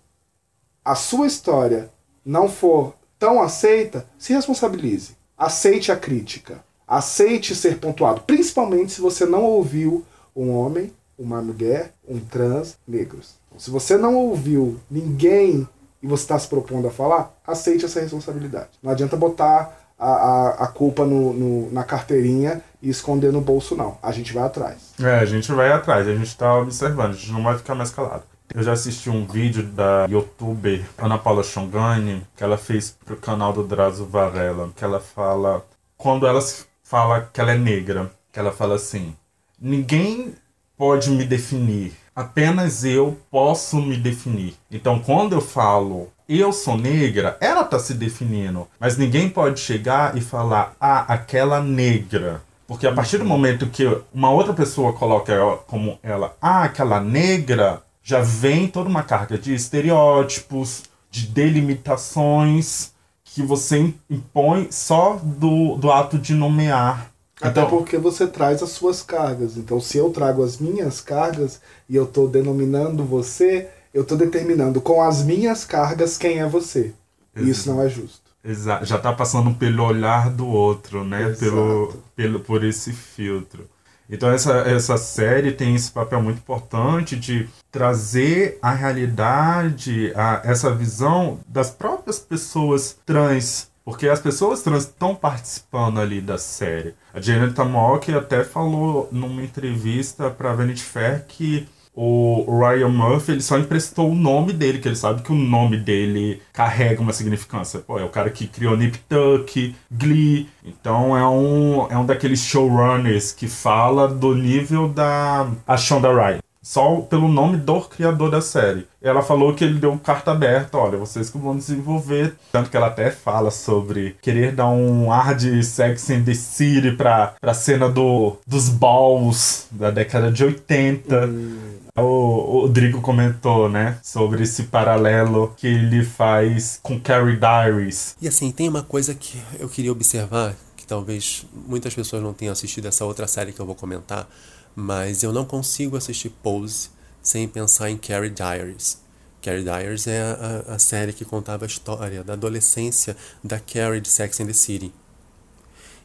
[0.85, 1.91] a sua história
[2.25, 5.17] não for tão aceita, se responsabilize.
[5.37, 6.65] Aceite a crítica.
[6.87, 10.05] Aceite ser pontuado, principalmente se você não ouviu
[10.35, 13.35] um homem, uma mulher, um trans, negros.
[13.59, 15.69] Se você não ouviu ninguém
[16.03, 18.71] e você está se propondo a falar, aceite essa responsabilidade.
[18.83, 23.75] Não adianta botar a, a, a culpa no, no, na carteirinha e esconder no bolso,
[23.75, 23.99] não.
[24.03, 24.95] A gente vai atrás.
[25.01, 27.91] É, a gente vai atrás, a gente está observando, a gente não vai ficar mais
[27.91, 28.23] calado.
[28.55, 33.53] Eu já assisti um vídeo da youtuber Ana Paula Chongani, que ela fez pro canal
[33.53, 35.65] do Drazo Varela, que ela fala.
[35.97, 36.41] Quando ela
[36.83, 39.17] fala que ela é negra, que ela fala assim:
[39.61, 40.35] ninguém
[40.77, 44.55] pode me definir apenas eu posso me definir.
[44.71, 48.67] Então, quando eu falo eu sou negra, ela está se definindo.
[48.81, 52.43] Mas ninguém pode chegar e falar, ah, aquela negra.
[52.67, 57.01] Porque a partir do momento que uma outra pessoa coloca ela como ela, ah, aquela
[57.01, 62.93] negra, já vem toda uma carga de estereótipos, de delimitações
[63.25, 68.71] que você impõe só do, do ato de nomear até então, porque você traz as
[68.71, 69.57] suas cargas.
[69.57, 74.81] Então, se eu trago as minhas cargas e eu estou denominando você, eu estou determinando
[74.81, 76.93] com as minhas cargas quem é você.
[77.37, 78.27] E isso não é justo.
[78.43, 78.87] Exato.
[78.87, 81.35] Já está passando pelo olhar do outro, né?
[81.39, 83.69] Pelo, pelo, por esse filtro.
[84.09, 90.73] Então essa, essa série tem esse papel muito importante de trazer a realidade, a, essa
[90.73, 96.95] visão das próprias pessoas trans porque as pessoas trans estão participando ali da série.
[97.15, 103.41] A Janet Mock até falou numa entrevista para Vanity Fair que o Ryan Murphy ele
[103.41, 107.79] só emprestou o nome dele, que ele sabe que o nome dele carrega uma significância.
[107.79, 110.49] Pô, é o cara que criou Nip Tuck, Glee.
[110.65, 116.46] Então é um, é um daqueles showrunners que fala do nível da a Shonda Rhimes
[116.67, 118.89] só pelo nome do criador da série.
[119.01, 122.35] Ela falou que ele deu carta aberta, olha, vocês que vão desenvolver.
[122.51, 126.91] Tanto que ela até fala sobre querer dar um ar de Sex and the City
[126.91, 131.27] pra, pra cena do, dos balls da década de 80.
[131.27, 131.59] Hum.
[131.97, 138.17] O, o Rodrigo comentou, né, sobre esse paralelo que ele faz com Carrie Diaries.
[138.21, 142.53] E assim, tem uma coisa que eu queria observar, que talvez muitas pessoas não tenham
[142.53, 144.29] assistido essa outra série que eu vou comentar,
[144.77, 146.91] mas eu não consigo assistir Pose
[147.23, 149.01] sem pensar em Carrie Diaries.
[149.41, 154.09] Carrie Diaries é a, a, série que contava a história da adolescência da Carrie de
[154.09, 154.93] Sex and the City.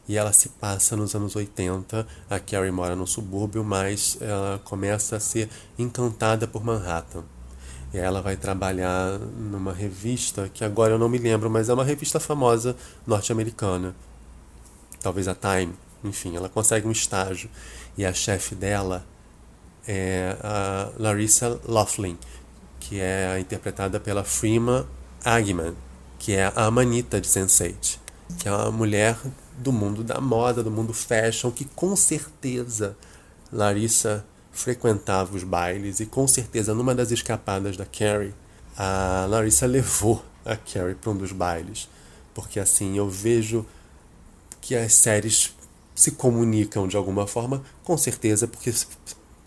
[0.08, 2.06] E ela se passa nos anos 80.
[2.30, 7.24] A Carrie mora no subúrbio, mas ela começa a ser encantada por Manhattan.
[7.92, 11.84] E ela vai trabalhar numa revista que agora eu não me lembro, mas é uma
[11.84, 12.74] revista famosa
[13.06, 13.94] norte-americana.
[15.00, 15.74] Talvez a Time.
[16.04, 17.48] Enfim, ela consegue um estágio.
[17.96, 19.04] E a chefe dela
[19.86, 22.18] é a Larissa Laughlin,
[22.80, 24.86] que é interpretada pela Freema
[25.24, 25.74] Agman,
[26.18, 27.98] que é a Amanita de Sense8,
[28.38, 29.16] que é uma mulher
[29.58, 32.96] do mundo da moda, do mundo fashion, que com certeza
[33.52, 38.34] Larissa frequentava os bailes e com certeza numa das escapadas da Carrie,
[38.76, 41.88] a Larissa levou a Carrie para um dos bailes,
[42.34, 43.66] porque assim eu vejo
[44.60, 45.54] que as séries
[45.94, 48.72] se comunicam de alguma forma, com certeza, porque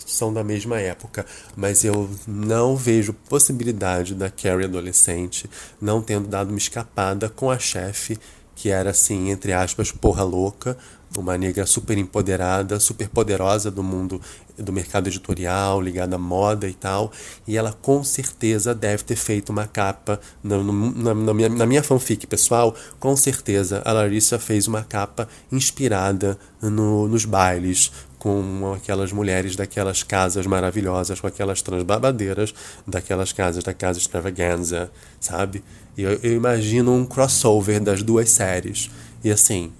[0.06, 5.50] são da mesma época, mas eu não vejo possibilidade da Carrie adolescente
[5.82, 8.20] não tendo dado uma escapada com a chefe,
[8.56, 10.78] que era assim, entre aspas, porra louca,
[11.22, 14.22] uma negra super empoderada, super poderosa do mundo
[14.58, 17.12] do mercado editorial, ligada à moda e tal,
[17.48, 21.84] e ela com certeza deve ter feito uma capa na, na, na, minha, na minha
[21.84, 27.92] fanfic pessoal, com certeza a Larissa fez uma capa inspirada no, nos bailes
[28.26, 32.56] com aquelas mulheres daquelas casas maravilhosas, com aquelas transbabadeiras
[32.88, 35.64] daquelas casas, da casa extravaganza, sabe?
[35.96, 38.90] Eu, eu imagino um crossover das duas séries.
[39.24, 39.72] E assim,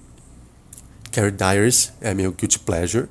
[1.16, 3.08] Carrie Diaries é meu guilty pleasure.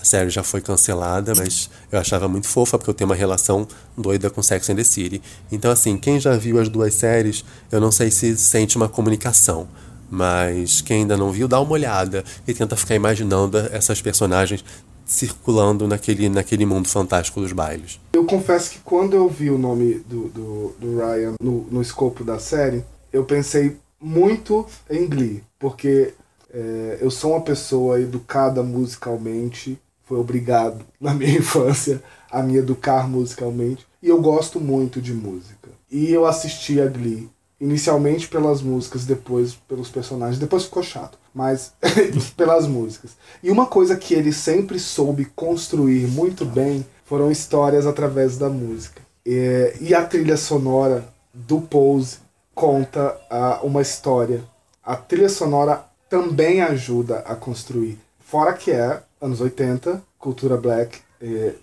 [0.00, 3.66] A série já foi cancelada, mas eu achava muito fofa porque eu tenho uma relação
[3.98, 5.20] doida com Sex and the City.
[5.50, 9.66] Então, assim, quem já viu as duas séries, eu não sei se sente uma comunicação.
[10.08, 14.64] Mas quem ainda não viu, dá uma olhada e tenta ficar imaginando essas personagens
[15.04, 17.98] circulando naquele, naquele mundo fantástico dos bailes.
[18.12, 22.22] Eu confesso que quando eu vi o nome do, do, do Ryan no, no escopo
[22.22, 26.14] da série, eu pensei muito em Glee, porque
[26.52, 33.08] é, eu sou uma pessoa educada musicalmente, foi obrigado na minha infância a me educar
[33.08, 35.70] musicalmente, e eu gosto muito de música.
[35.90, 41.72] E eu assisti a Glee, inicialmente pelas músicas, depois pelos personagens, depois ficou chato, mas
[42.36, 43.12] pelas músicas.
[43.42, 49.02] E uma coisa que ele sempre soube construir muito bem foram histórias através da música.
[49.24, 52.18] E, e a trilha sonora do Pose
[52.54, 54.42] conta uh, uma história.
[54.82, 57.98] A trilha sonora também ajuda a construir.
[58.20, 60.98] Fora que é anos 80, cultura black,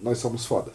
[0.02, 0.74] nós somos fodas.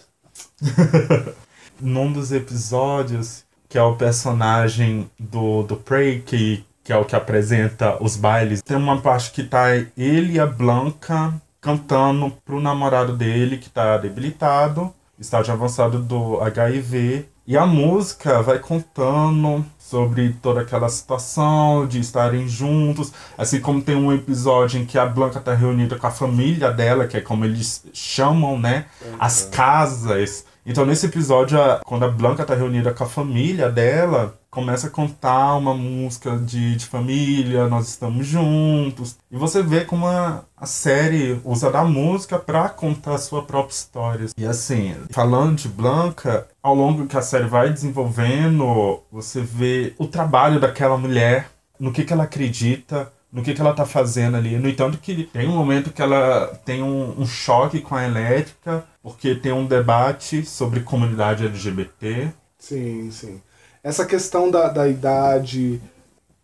[1.80, 7.16] Num dos episódios, que é o personagem do, do Prey, que, que é o que
[7.16, 13.16] apresenta os bailes, tem uma parte que tá ele e a Blanca cantando pro namorado
[13.16, 20.62] dele, que tá debilitado, estágio avançado do HIV, e a música vai contando sobre toda
[20.62, 25.54] aquela situação de estarem juntos, assim como tem um episódio em que a Blanca está
[25.54, 29.16] reunida com a família dela, que é como eles chamam, né, uhum.
[29.20, 30.44] as casas.
[30.66, 35.56] Então nesse episódio, quando a Blanca está reunida com a família dela, começa a contar
[35.56, 39.18] uma música de, de família, nós estamos juntos.
[39.30, 43.74] E você vê como a, a série usa da música para contar a sua própria
[43.74, 44.26] história.
[44.38, 50.06] E assim, falando de Blanca, ao longo que a série vai desenvolvendo, você vê o
[50.06, 54.56] trabalho daquela mulher, no que, que ela acredita, no que, que ela tá fazendo ali.
[54.56, 58.84] No entanto, que tem um momento que ela tem um, um choque com a elétrica,
[59.02, 62.32] porque tem um debate sobre comunidade LGBT.
[62.56, 63.42] Sim, sim
[63.84, 65.80] essa questão da, da idade,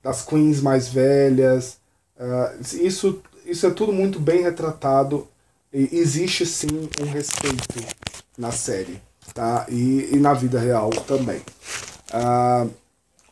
[0.03, 1.79] das queens mais velhas,
[2.19, 5.27] uh, isso, isso é tudo muito bem retratado
[5.73, 7.83] e existe sim um respeito
[8.37, 9.01] na série,
[9.33, 9.65] tá?
[9.71, 11.41] E, e na vida real também.
[12.13, 12.71] Uh,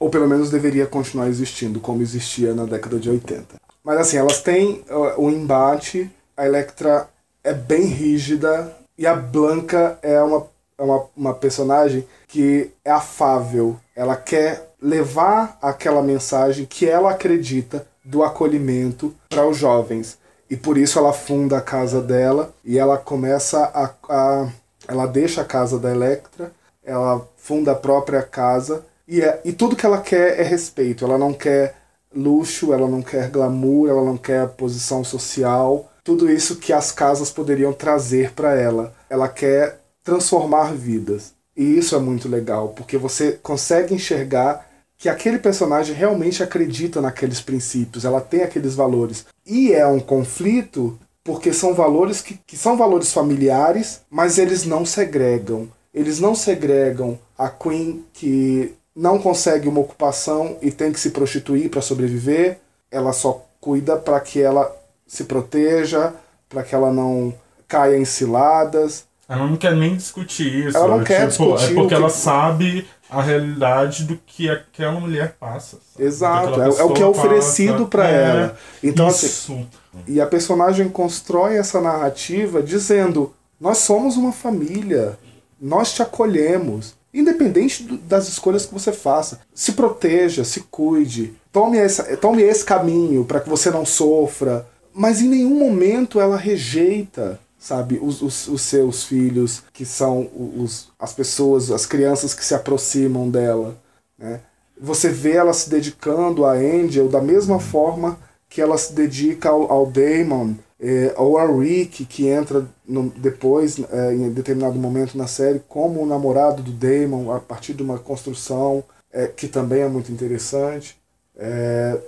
[0.01, 3.57] ou pelo menos deveria continuar existindo, como existia na década de 80.
[3.85, 7.09] Mas assim, elas têm uh, um embate, a Electra
[7.44, 10.47] é bem rígida e a Blanca é uma,
[10.79, 17.87] é uma, uma personagem que é afável, ela quer levar aquela mensagem que ela acredita
[18.05, 20.17] do acolhimento para os jovens.
[20.49, 24.49] E por isso ela funda a casa dela e ela começa a, a
[24.87, 26.51] ela deixa a casa da Electra,
[26.83, 31.05] ela funda a própria casa e, é, e tudo que ela quer é respeito.
[31.05, 31.75] Ela não quer
[32.14, 37.31] luxo, ela não quer glamour, ela não quer posição social, tudo isso que as casas
[37.31, 38.95] poderiam trazer para ela.
[39.11, 39.78] Ela quer
[40.09, 41.35] transformar vidas.
[41.55, 44.66] E isso é muito legal, porque você consegue enxergar
[44.97, 49.27] que aquele personagem realmente acredita naqueles princípios, ela tem aqueles valores.
[49.47, 54.87] E é um conflito porque são valores que, que são valores familiares, mas eles não
[54.87, 55.68] segregam.
[55.92, 61.68] Eles não segregam a Queen que não consegue uma ocupação e tem que se prostituir
[61.68, 62.61] para sobreviver.
[62.90, 64.75] Ela só cuida para que ela
[65.07, 66.14] se proteja,
[66.49, 67.35] para que ela não
[67.68, 69.08] caia em ciladas.
[69.29, 70.77] Ela não quer nem discutir isso.
[70.77, 71.73] Ela não quer tipo, discutir.
[71.73, 75.77] É porque ela sabe a realidade do que aquela mulher passa.
[75.93, 76.07] Sabe?
[76.07, 78.59] Exato, é, é, o que é oferecido para é, ela.
[78.83, 79.27] Então, isso.
[79.27, 79.69] assim.
[80.07, 85.19] E a personagem constrói essa narrativa dizendo: Nós somos uma família,
[85.61, 86.97] nós te acolhemos.
[87.12, 89.41] Independente do, das escolhas que você faça.
[89.55, 91.35] Se proteja, se cuide.
[91.53, 94.67] Tome, essa, tome esse caminho para que você não sofra.
[94.95, 97.99] Mas em nenhum momento ela rejeita sabe?
[98.01, 103.29] Os, os, os seus filhos, que são os, as pessoas, as crianças que se aproximam
[103.29, 103.77] dela,
[104.18, 104.40] né?
[104.81, 108.16] Você vê ela se dedicando a Angel da mesma forma
[108.49, 113.79] que ela se dedica ao, ao Damon, é, ou a Rick, que entra no, depois,
[113.90, 117.99] é, em determinado momento na série, como o namorado do Damon, a partir de uma
[117.99, 120.97] construção é, que também é muito interessante.
[121.37, 122.01] É,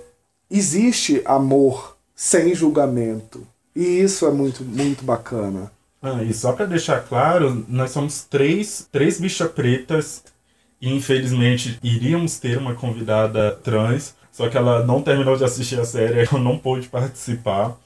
[0.49, 3.45] existe amor sem julgamento.
[3.75, 5.71] E isso é muito, muito bacana.
[6.01, 10.23] Ah, e só para deixar claro, nós somos três, três bichas pretas
[10.81, 15.85] e infelizmente iríamos ter uma convidada trans, só que ela não terminou de assistir a
[15.85, 17.77] série, ela não pôde participar.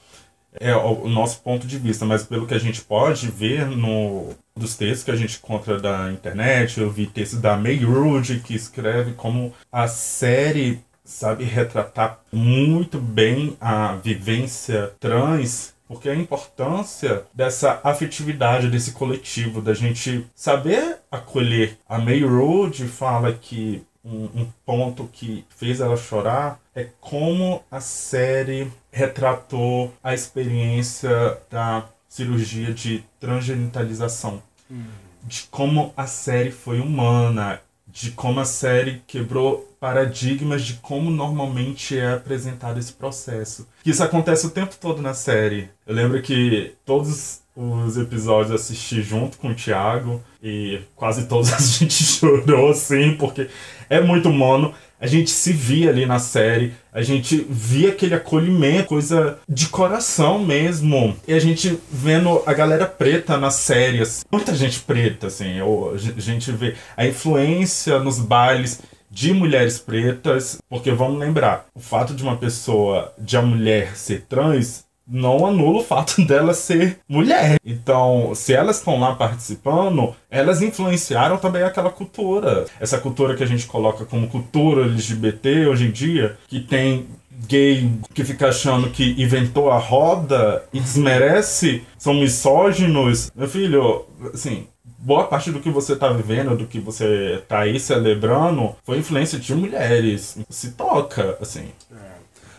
[0.58, 4.74] É o nosso ponto de vista, mas pelo que a gente pode ver no dos
[4.74, 9.12] textos que a gente encontra da internet, eu vi textos da May Rude que escreve
[9.12, 18.70] como a série sabe retratar muito bem a vivência trans porque a importância dessa afetividade,
[18.70, 21.78] desse coletivo, da gente saber acolher.
[21.88, 27.80] A May Road fala que um, um ponto que fez ela chorar é como a
[27.80, 34.42] série retratou a experiência da cirurgia de transgenitalização.
[34.70, 34.84] Hum.
[35.24, 37.60] De como a série foi humana,
[38.00, 43.66] de como a série quebrou paradigmas de como normalmente é apresentado esse processo.
[43.84, 45.70] Isso acontece o tempo todo na série.
[45.86, 51.58] Eu lembro que todos os episódios assisti junto com o Thiago e quase todos a
[51.58, 53.48] gente chorou assim, porque
[53.88, 54.74] é muito mono.
[55.00, 60.38] A gente se via ali na série, a gente via aquele acolhimento, coisa de coração
[60.38, 61.14] mesmo.
[61.28, 66.50] E a gente vendo a galera preta nas séries, muita gente preta, assim, a gente
[66.50, 68.80] vê a influência nos bailes
[69.10, 74.22] de mulheres pretas, porque vamos lembrar, o fato de uma pessoa, de a mulher ser
[74.28, 77.58] trans, não anula o fato dela ser mulher.
[77.64, 82.66] Então, se elas estão lá participando, elas influenciaram também aquela cultura.
[82.80, 87.06] Essa cultura que a gente coloca como cultura LGBT hoje em dia, que tem
[87.46, 93.30] gay que fica achando que inventou a roda e desmerece, são misóginos.
[93.34, 94.66] Meu filho, assim,
[94.98, 99.38] boa parte do que você tá vivendo, do que você tá aí celebrando, foi influência
[99.38, 100.38] de mulheres.
[100.48, 101.68] Se toca, assim.
[101.92, 102.15] É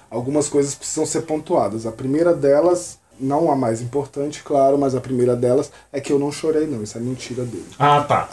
[0.09, 1.85] algumas coisas precisam ser pontuadas.
[1.85, 6.19] A primeira delas, não a mais importante, claro, mas a primeira delas é que eu
[6.19, 6.83] não chorei, não.
[6.83, 7.67] Isso é mentira dele.
[7.79, 8.27] Ah, tá.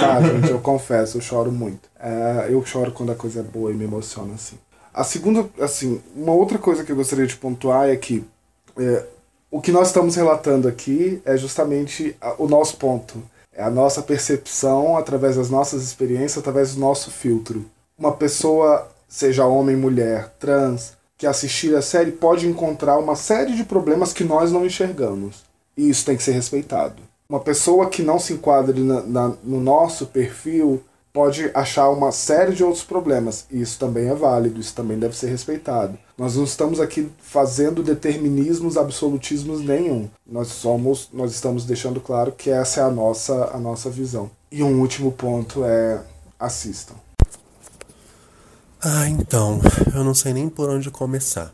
[0.00, 1.88] tá, gente, eu confesso, eu choro muito.
[1.98, 4.58] É, eu choro quando a coisa é boa e me emociona assim.
[4.92, 8.24] A segunda, assim, uma outra coisa que eu gostaria de pontuar é que
[8.78, 9.04] é,
[9.50, 13.22] o que nós estamos relatando aqui é justamente o nosso ponto.
[13.52, 17.64] É a nossa percepção através das nossas experiências, através do nosso filtro.
[17.98, 23.64] Uma pessoa seja homem, mulher, trans, que assistir a série pode encontrar uma série de
[23.64, 25.44] problemas que nós não enxergamos.
[25.76, 27.02] E isso tem que ser respeitado.
[27.28, 30.82] Uma pessoa que não se enquadre na, na, no nosso perfil
[31.12, 33.46] pode achar uma série de outros problemas.
[33.50, 35.98] E isso também é válido, isso também deve ser respeitado.
[36.16, 40.10] Nós não estamos aqui fazendo determinismos, absolutismos nenhum.
[40.26, 44.30] Nós somos, nós estamos deixando claro que essa é a nossa, a nossa visão.
[44.52, 46.02] E um último ponto é
[46.38, 46.94] assistam.
[48.88, 49.60] Ah, então,
[49.92, 51.52] eu não sei nem por onde começar.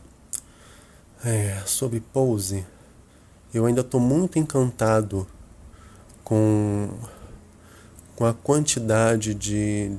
[1.25, 2.63] É, sobre Pose,
[3.51, 5.25] eu ainda estou muito encantado
[6.23, 6.91] com,
[8.15, 9.97] com a quantidade de,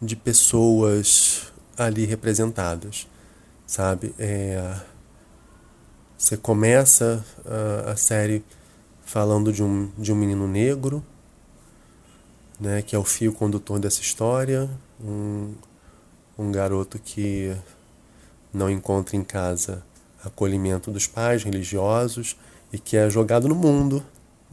[0.00, 3.08] de pessoas ali representadas,
[3.66, 4.14] sabe?
[4.20, 4.76] É,
[6.16, 8.44] você começa a, a série
[9.04, 11.04] falando de um, de um menino negro,
[12.60, 14.70] né, que é o fio condutor dessa história,
[15.00, 15.54] um,
[16.38, 17.54] um garoto que
[18.52, 19.82] não encontra em casa
[20.24, 22.36] acolhimento dos pais religiosos
[22.72, 24.04] e que é jogado no mundo,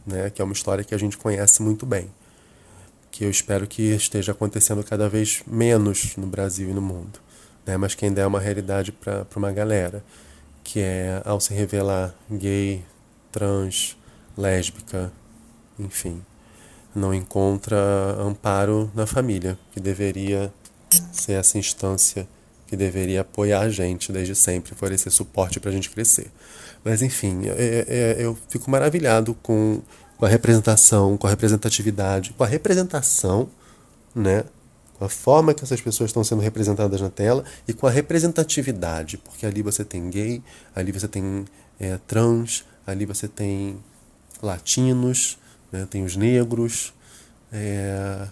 [0.06, 0.30] né?
[0.30, 2.10] que é uma história que a gente conhece muito bem.
[3.10, 7.20] Que eu espero que esteja acontecendo cada vez menos no Brasil e no mundo,
[7.64, 7.76] né?
[7.76, 10.04] mas que ainda é uma realidade para uma galera,
[10.62, 12.84] que é ao se revelar gay,
[13.32, 13.96] trans,
[14.36, 15.12] lésbica,
[15.78, 16.22] enfim,
[16.94, 17.76] não encontra
[18.18, 20.52] amparo na família, que deveria
[21.12, 22.28] ser essa instância
[22.66, 26.30] que deveria apoiar a gente desde sempre, oferecer suporte para a gente crescer.
[26.84, 27.42] Mas enfim,
[28.18, 29.82] eu fico maravilhado com,
[30.16, 33.48] com a representação, com a representatividade, com a representação,
[34.14, 34.44] né?
[35.00, 39.16] com a forma que essas pessoas estão sendo representadas na tela e com a representatividade,
[39.16, 40.42] porque ali você tem gay,
[40.76, 41.46] ali você tem
[41.80, 43.78] é, trans, ali você tem
[44.42, 45.38] latinos,
[45.72, 45.86] né?
[45.90, 46.92] tem os negros,
[47.50, 48.28] é,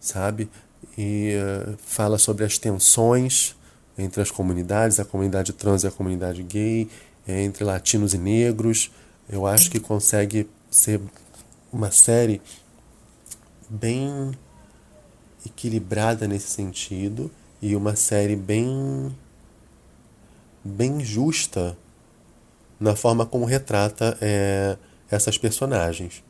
[0.00, 0.48] sabe?
[0.96, 3.56] E uh, fala sobre as tensões
[3.98, 6.88] entre as comunidades, a comunidade trans e a comunidade gay,
[7.26, 8.90] entre latinos e negros.
[9.28, 11.00] Eu acho que consegue ser
[11.72, 12.40] uma série
[13.68, 14.32] bem
[15.44, 19.14] equilibrada nesse sentido e uma série bem
[20.62, 21.76] bem justa
[22.78, 24.76] na forma como retrata é,
[25.10, 26.22] essas personagens.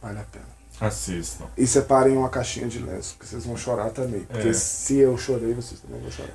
[0.00, 0.55] Vale a pena.
[0.80, 1.46] Assistam.
[1.56, 4.20] E separem uma caixinha de lenço, que vocês vão chorar também.
[4.20, 4.52] Porque é.
[4.52, 6.34] se eu chorei, vocês também vão chorar.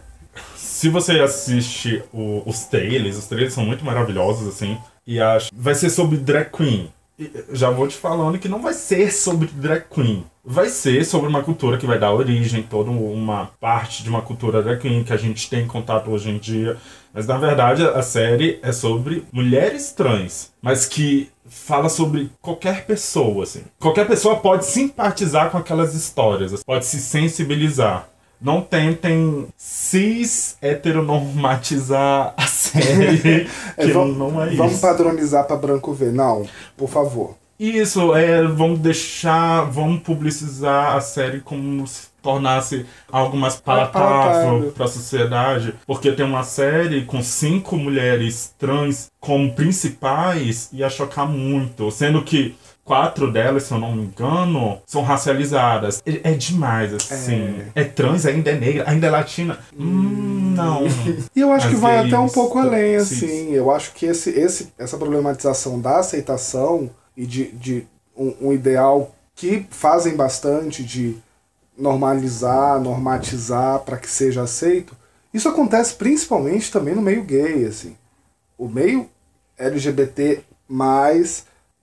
[0.56, 4.78] Se você assiste o, os trailers, os trailers são muito maravilhosos, assim.
[5.06, 5.52] E acho.
[5.54, 6.92] Vai ser sobre drag queen.
[7.20, 10.26] E já vou te falando que não vai ser sobre drag queen.
[10.44, 14.64] Vai ser sobre uma cultura que vai dar origem, toda uma parte de uma cultura
[14.64, 16.78] drag queen que a gente tem contato hoje em dia.
[17.14, 23.44] Mas na verdade a série é sobre mulheres trans, mas que fala sobre qualquer pessoa,
[23.44, 23.64] assim.
[23.78, 28.08] Qualquer pessoa pode simpatizar com aquelas histórias, pode se sensibilizar.
[28.42, 33.48] Não tentem cis heteronormatizar a série,
[33.78, 34.58] é, que vamos, não é isso.
[34.58, 36.14] Vamos padronizar para branco ver.
[36.14, 37.36] Não, por favor.
[37.60, 44.86] Isso, é, vamos deixar, vamos publicizar a série como se tornasse algo mais palatável para
[44.86, 51.92] a sociedade, porque tem uma série com cinco mulheres trans como principais ia chocar muito,
[51.92, 56.02] sendo que quatro delas, se eu não me engano, são racializadas.
[56.06, 57.62] É, é demais, assim.
[57.76, 57.82] É.
[57.82, 57.84] é.
[57.84, 59.60] trans, ainda é negra, ainda é latina.
[59.78, 60.84] Hum, não.
[61.36, 63.54] E eu acho que vai até um pouco além, assim.
[63.54, 69.16] Eu acho que esse, esse, essa problematização da aceitação e de, de um, um ideal
[69.36, 71.18] que fazem bastante de
[71.82, 74.96] normalizar, normatizar para que seja aceito,
[75.34, 77.96] isso acontece principalmente também no meio gay, assim.
[78.58, 79.10] O meio
[79.58, 80.44] LGBT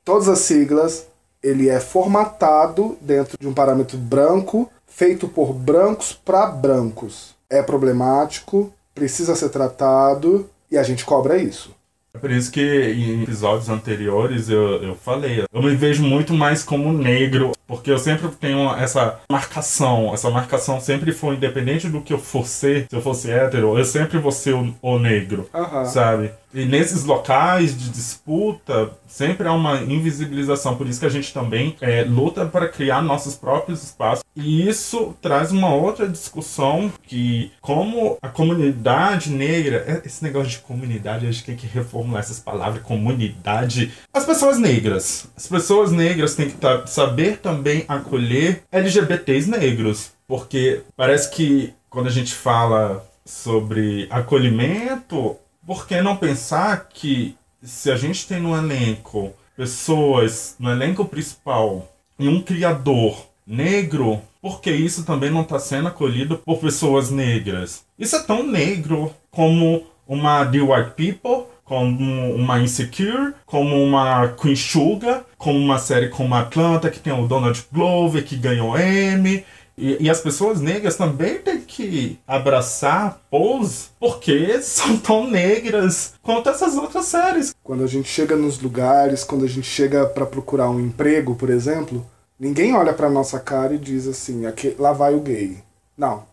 [0.05, 1.07] todas as siglas,
[1.43, 7.35] ele é formatado dentro de um parâmetro branco, feito por brancos para brancos.
[7.51, 11.75] É problemático, precisa ser tratado e a gente cobra isso.
[12.15, 16.65] É por isso que em episódios anteriores eu, eu falei, eu me vejo muito mais
[16.65, 22.15] como negro, porque eu sempre tenho essa marcação, essa marcação sempre foi independente do que
[22.15, 25.85] eu for ser, se eu fosse hétero, eu sempre vou ser o, o negro, uhum.
[25.85, 26.31] sabe?
[26.53, 30.77] E nesses locais de disputa, sempre há uma invisibilização.
[30.77, 34.25] Por isso que a gente também é, luta para criar nossos próprios espaços.
[34.35, 40.59] E isso traz uma outra discussão que, como a comunidade negra, é, esse negócio de
[40.59, 43.93] comunidade, a gente tem que reformular essas palavras, comunidade.
[44.13, 45.27] As pessoas negras.
[45.37, 50.13] As pessoas negras têm que saber também acolher LGBTs negros.
[50.27, 55.37] Porque parece que quando a gente fala sobre acolhimento,
[55.69, 61.95] por que não pensar que se a gente tem no elenco pessoas, no elenco principal,
[62.19, 67.85] e um criador negro, por que isso também não está sendo acolhido por pessoas negras?
[67.99, 74.57] Isso é tão negro como uma The White People, como uma Insecure, como uma Queen
[74.57, 79.45] Sugar, como uma série como Atlanta, que tem o Donald Glover, que ganhou Emmy,
[79.79, 86.51] e, e, as pessoas negras também têm que abraçar Pose porque são tão negras quanto
[86.51, 87.55] essas outras séries.
[87.63, 91.49] Quando a gente chega nos lugares, quando a gente chega para procurar um emprego, por
[91.49, 92.05] exemplo,
[92.39, 95.59] ninguém olha para nossa cara e diz assim: aqui, lá vai o gay.
[95.97, 96.25] Não,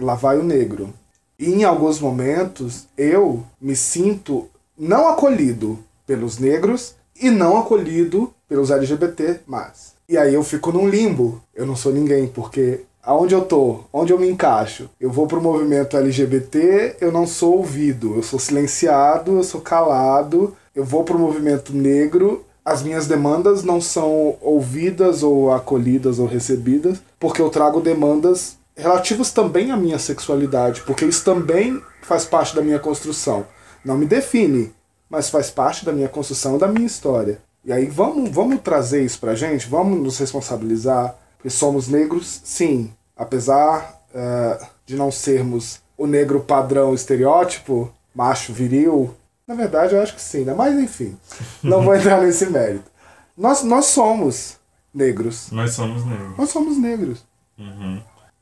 [0.00, 0.92] lá vai o negro.
[1.38, 8.70] E em alguns momentos eu me sinto não acolhido pelos negros e não acolhido pelos
[8.70, 9.94] LGBT, mas.
[10.08, 11.42] E aí eu fico num limbo.
[11.54, 14.90] Eu não sou ninguém, porque aonde eu tô, onde eu me encaixo.
[15.00, 20.54] Eu vou pro movimento LGBT, eu não sou ouvido, eu sou silenciado, eu sou calado.
[20.76, 27.00] Eu vou pro movimento negro, as minhas demandas não são ouvidas ou acolhidas ou recebidas,
[27.18, 32.60] porque eu trago demandas relativas também à minha sexualidade, porque isso também faz parte da
[32.60, 33.46] minha construção.
[33.82, 34.70] Não me define,
[35.08, 37.40] mas faz parte da minha construção, da minha história.
[37.64, 42.92] E aí vamos, vamos trazer isso pra gente, vamos nos responsabilizar, porque somos negros, sim,
[43.18, 49.14] apesar uh, de não sermos o negro padrão estereótipo, macho viril,
[49.46, 50.54] na verdade eu acho que sim, né?
[50.54, 51.16] Mas enfim,
[51.62, 52.88] não vou entrar nesse mérito.
[53.36, 54.56] Nós, nós somos
[54.94, 55.50] negros.
[55.50, 56.38] Nós somos negros.
[56.38, 57.24] Nós somos negros.
[57.58, 58.00] Uhum.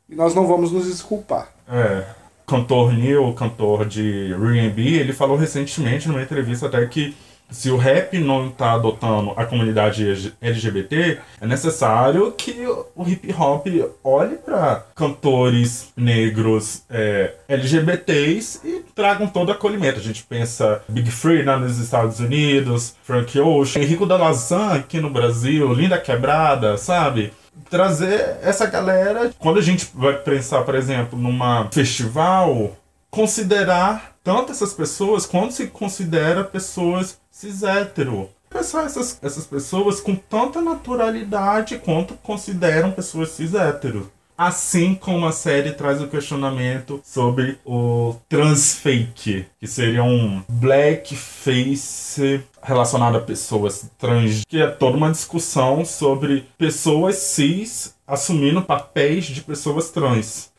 [0.09, 1.49] E nós não vamos nos desculpar.
[1.69, 2.05] É.
[2.47, 7.17] Cantor Neil, cantor de R&B, ele falou recentemente numa entrevista até que
[7.51, 13.67] se o rap não está adotando a comunidade LGBT, é necessário que o hip hop
[14.03, 20.01] olhe para cantores negros é, LGBTs e tragam todo acolhimento.
[20.01, 25.01] A gente pensa Big Free né, nos Estados Unidos, Frank Ocean, Henrico da Lazan aqui
[25.01, 27.33] no Brasil, Linda Quebrada, sabe?
[27.71, 29.31] Trazer essa galera.
[29.39, 32.77] Quando a gente vai pensar, por exemplo, numa festival,
[33.11, 38.29] considerar tanto essas pessoas quanto se considera pessoas cis hétero.
[38.51, 44.11] Pensar essas, essas pessoas com tanta naturalidade quanto consideram pessoas cis hétero.
[44.37, 53.19] Assim como a série traz o questionamento sobre o transfake, que seria um blackface relacionado
[53.19, 59.91] a pessoas trans, que é toda uma discussão sobre pessoas cis assumindo papéis de pessoas
[59.91, 60.51] trans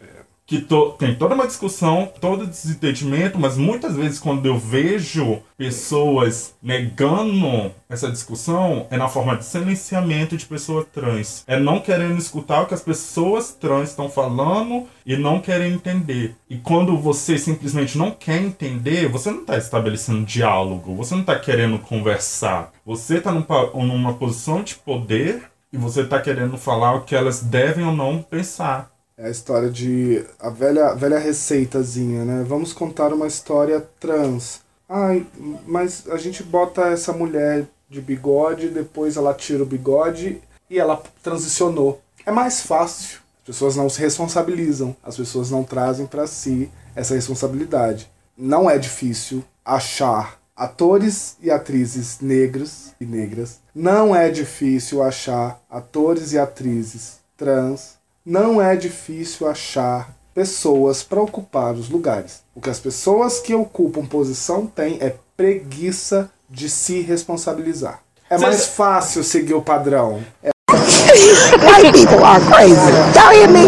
[0.47, 6.55] que to, tem toda uma discussão, todo desentendimento, mas muitas vezes quando eu vejo pessoas
[6.63, 11.43] negando essa discussão, é na forma de silenciamento de pessoas trans.
[11.45, 16.33] É não querendo escutar o que as pessoas trans estão falando e não querem entender.
[16.49, 21.37] E quando você simplesmente não quer entender, você não está estabelecendo diálogo, você não está
[21.37, 22.71] querendo conversar.
[22.85, 27.83] Você está numa posição de poder e você está querendo falar o que elas devem
[27.83, 28.96] ou não pensar.
[29.17, 30.23] É a história de.
[30.39, 32.45] a velha, velha receitazinha, né?
[32.47, 34.61] Vamos contar uma história trans.
[34.87, 35.25] Ai,
[35.65, 40.39] mas a gente bota essa mulher de bigode, depois ela tira o bigode
[40.69, 41.99] e ela transicionou.
[42.25, 43.19] É mais fácil.
[43.41, 48.11] As pessoas não se responsabilizam, as pessoas não trazem para si essa responsabilidade.
[48.37, 53.59] Não é difícil achar atores e atrizes negros e negras.
[53.73, 57.96] Não é difícil achar atores e atrizes trans.
[58.29, 62.41] Não é difícil achar pessoas para ocupar os lugares.
[62.53, 68.01] O que as pessoas que ocupam posição têm é preguiça de se responsabilizar.
[68.29, 70.21] É mais fácil seguir o padrão.
[70.43, 72.75] É White people are crazy.
[73.15, 73.61] Hear me?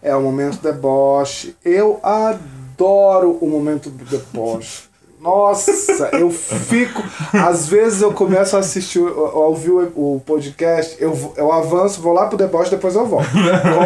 [0.00, 1.56] É o momento deboche.
[1.64, 4.84] Eu adoro o momento do deboche.
[5.20, 7.02] Nossa, eu fico.
[7.32, 12.26] Às vezes eu começo a assistir, a ouvir o, podcast, eu, eu avanço, vou lá
[12.26, 13.28] pro deboche, depois eu volto.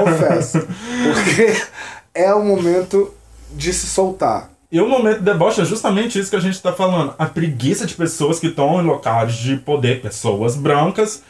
[0.04, 0.58] Confesso.
[0.58, 1.56] Porque
[2.14, 3.12] é o momento
[3.52, 4.50] de se soltar.
[4.72, 7.14] E o momento de deboche é justamente isso que a gente está falando.
[7.18, 11.22] A preguiça de pessoas que estão em locais de poder, pessoas brancas,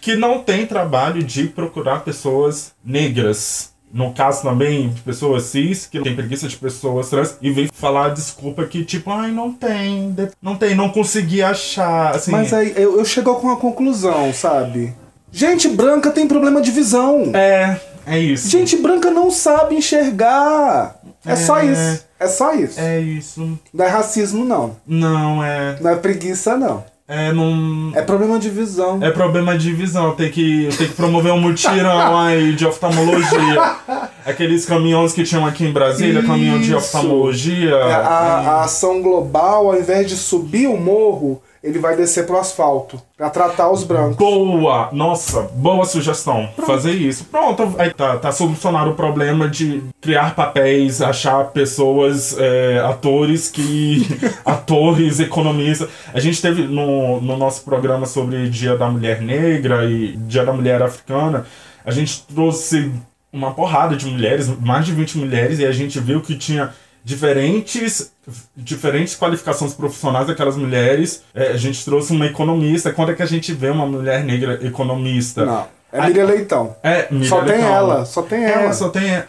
[0.00, 3.71] que não têm trabalho de procurar pessoas negras.
[3.92, 8.08] No caso também de pessoas cis, que tem preguiça de pessoas trans, e vem falar
[8.08, 12.16] desculpa que, tipo, ai, não tem, não tem, não consegui achar.
[12.16, 12.30] Assim.
[12.30, 14.94] Mas aí eu, eu chego com uma conclusão, sabe?
[15.30, 17.32] Gente branca tem problema de visão.
[17.34, 18.48] É, é isso.
[18.48, 20.96] Gente branca não sabe enxergar.
[21.24, 22.04] É, é só isso.
[22.18, 22.80] É só isso.
[22.80, 23.58] É isso.
[23.72, 24.76] Não é racismo, não.
[24.86, 25.76] Não, é.
[25.80, 26.84] Não é preguiça, não.
[27.12, 27.92] É, não.
[27.94, 28.98] É problema de visão.
[29.02, 30.12] É problema de visão.
[30.12, 33.76] Tem que, tem que promover um mutirão aí de oftalmologia.
[34.24, 36.26] Aqueles caminhões que tinham aqui em Brasília, Isso.
[36.28, 37.74] caminhão de oftalmologia.
[37.74, 42.38] É, a, a ação global, ao invés de subir o morro, ele vai descer pro
[42.38, 44.16] asfalto para tratar os brancos.
[44.16, 44.88] Boa!
[44.92, 46.48] Nossa, boa sugestão.
[46.56, 46.66] Pronto.
[46.66, 47.24] Fazer isso.
[47.26, 54.06] Pronto, aí tá, tá solucionado o problema de criar papéis, achar pessoas, é, atores que.
[54.44, 55.88] atores, economistas.
[56.12, 60.52] A gente teve no, no nosso programa sobre Dia da Mulher Negra e Dia da
[60.52, 61.46] Mulher Africana,
[61.84, 62.92] a gente trouxe
[63.32, 66.72] uma porrada de mulheres, mais de 20 mulheres, e a gente viu que tinha
[67.04, 68.12] diferentes
[68.56, 71.22] diferentes qualificações profissionais daquelas mulheres.
[71.34, 72.92] É, a gente trouxe uma economista.
[72.92, 75.44] Quando é que a gente vê uma mulher negra economista?
[75.44, 75.66] Não.
[75.92, 76.76] É Miriam Leitão.
[76.82, 77.56] É, Miriam Só Leitão.
[77.56, 78.62] tem ela, só tem ela.
[78.62, 79.22] É, só tem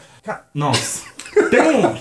[0.54, 1.13] Nossa.
[1.50, 1.96] Tem um,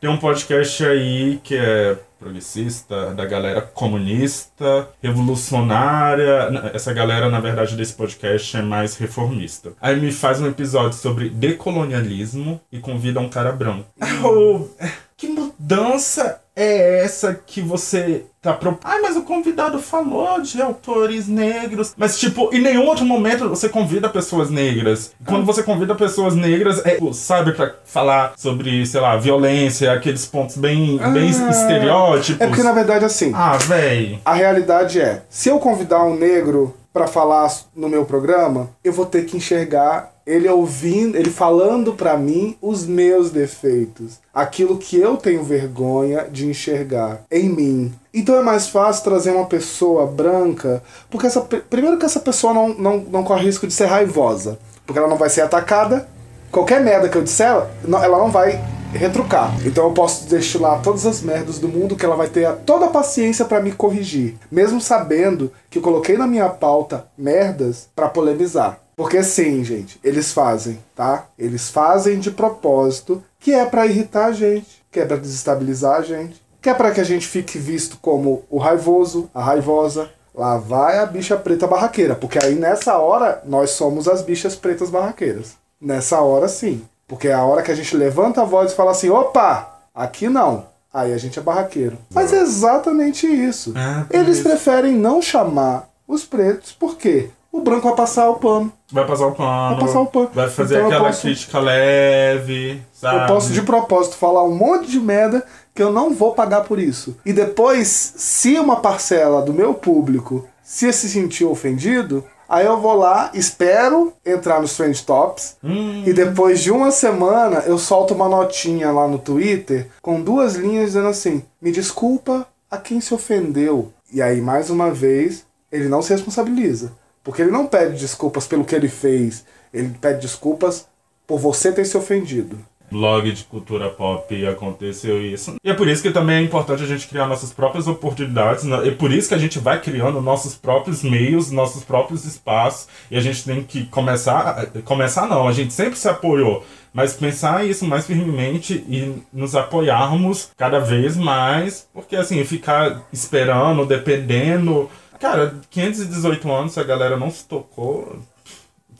[0.00, 6.70] tem um podcast aí que é progressista, da galera comunista, revolucionária.
[6.72, 9.72] Essa galera, na verdade, desse podcast é mais reformista.
[9.80, 13.86] Aí me faz um episódio sobre decolonialismo e convida um cara branco.
[14.24, 14.68] Oh,
[15.16, 18.80] que mudança é essa que você tá propondo?
[18.84, 21.94] Ai, mas o convidado falou de autores negros.
[21.96, 25.12] Mas, tipo, em nenhum outro momento você convida pessoas negras.
[25.24, 30.56] Quando você convida pessoas negras, é, sabe, pra falar sobre, sei lá, violência, aqueles pontos
[30.56, 32.40] bem, ah, bem estereótipos.
[32.40, 33.32] É porque, na verdade, assim.
[33.34, 34.18] Ah, véi.
[34.24, 39.06] A realidade é: se eu convidar um negro para falar no meu programa, eu vou
[39.06, 45.16] ter que enxergar ele ouvindo, ele falando para mim os meus defeitos, aquilo que eu
[45.16, 47.92] tenho vergonha de enxergar em mim.
[48.14, 52.68] Então é mais fácil trazer uma pessoa branca, porque essa primeiro que essa pessoa não,
[52.68, 56.08] não, não corre risco de ser raivosa, porque ela não vai ser atacada.
[56.52, 59.50] Qualquer merda que eu disser, ela não vai retrucar.
[59.64, 62.90] Então eu posso destilar todas as merdas do mundo que ela vai ter toda a
[62.90, 68.80] paciência para me corrigir, mesmo sabendo que eu coloquei na minha pauta merdas para polemizar.
[68.94, 71.24] Porque sim, gente, eles fazem, tá?
[71.38, 76.02] Eles fazem de propósito, que é para irritar a gente, que é para desestabilizar a
[76.02, 80.10] gente, que é para que a gente fique visto como o raivoso, a raivosa.
[80.34, 84.90] Lá vai a bicha preta barraqueira, porque aí nessa hora nós somos as bichas pretas
[84.90, 85.61] barraqueiras.
[85.82, 86.82] Nessa hora sim.
[87.08, 90.28] Porque é a hora que a gente levanta a voz e fala assim: opa, aqui
[90.28, 90.66] não.
[90.94, 91.98] Aí a gente é barraqueiro.
[92.14, 93.74] Mas é exatamente isso.
[93.76, 94.48] É, Eles isso.
[94.48, 97.30] preferem não chamar os pretos, por quê?
[97.50, 98.72] O branco vai passar o pano.
[98.90, 99.70] Vai passar o pano.
[99.76, 100.30] Vai passar o pano.
[100.32, 103.22] Vai fazer então aquela posso, crítica leve, sabe?
[103.22, 106.78] Eu posso de propósito falar um monte de merda que eu não vou pagar por
[106.78, 107.16] isso.
[107.26, 112.92] E depois, se uma parcela do meu público se se sentir ofendido, Aí eu vou
[112.92, 115.56] lá, espero entrar nos Trend Tops.
[115.64, 116.02] Hum.
[116.04, 120.88] E depois de uma semana eu solto uma notinha lá no Twitter com duas linhas
[120.88, 123.90] dizendo assim: me desculpa a quem se ofendeu.
[124.12, 126.92] E aí, mais uma vez, ele não se responsabiliza.
[127.24, 129.46] Porque ele não pede desculpas pelo que ele fez.
[129.72, 130.86] Ele pede desculpas
[131.26, 132.58] por você ter se ofendido.
[132.92, 135.56] Blog de cultura pop aconteceu isso.
[135.64, 138.90] E é por isso que também é importante a gente criar nossas próprias oportunidades, é
[138.90, 143.20] por isso que a gente vai criando nossos próprios meios, nossos próprios espaços, e a
[143.20, 148.06] gente tem que começar, começar não, a gente sempre se apoiou, mas pensar isso mais
[148.06, 154.90] firmemente e nos apoiarmos cada vez mais, porque assim, ficar esperando, dependendo.
[155.18, 158.18] Cara, 518 anos, a galera não se tocou,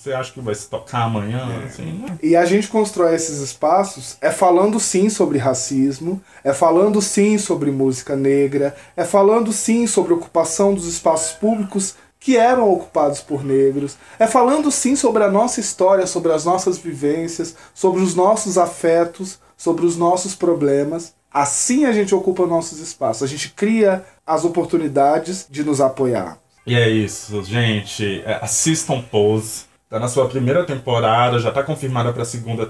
[0.03, 1.49] você acha que vai se tocar amanhã?
[1.63, 1.67] É.
[1.67, 2.19] Assim, né?
[2.21, 7.71] E a gente constrói esses espaços é falando sim sobre racismo, é falando sim sobre
[7.71, 13.97] música negra, é falando sim sobre ocupação dos espaços públicos que eram ocupados por negros,
[14.19, 19.39] é falando sim sobre a nossa história, sobre as nossas vivências, sobre os nossos afetos,
[19.57, 21.15] sobre os nossos problemas.
[21.33, 26.39] Assim a gente ocupa nossos espaços, a gente cria as oportunidades de nos apoiar.
[26.67, 28.23] E é isso, gente.
[28.25, 32.67] É, assistam Pose Tá na sua primeira temporada, já tá confirmada pra segunda.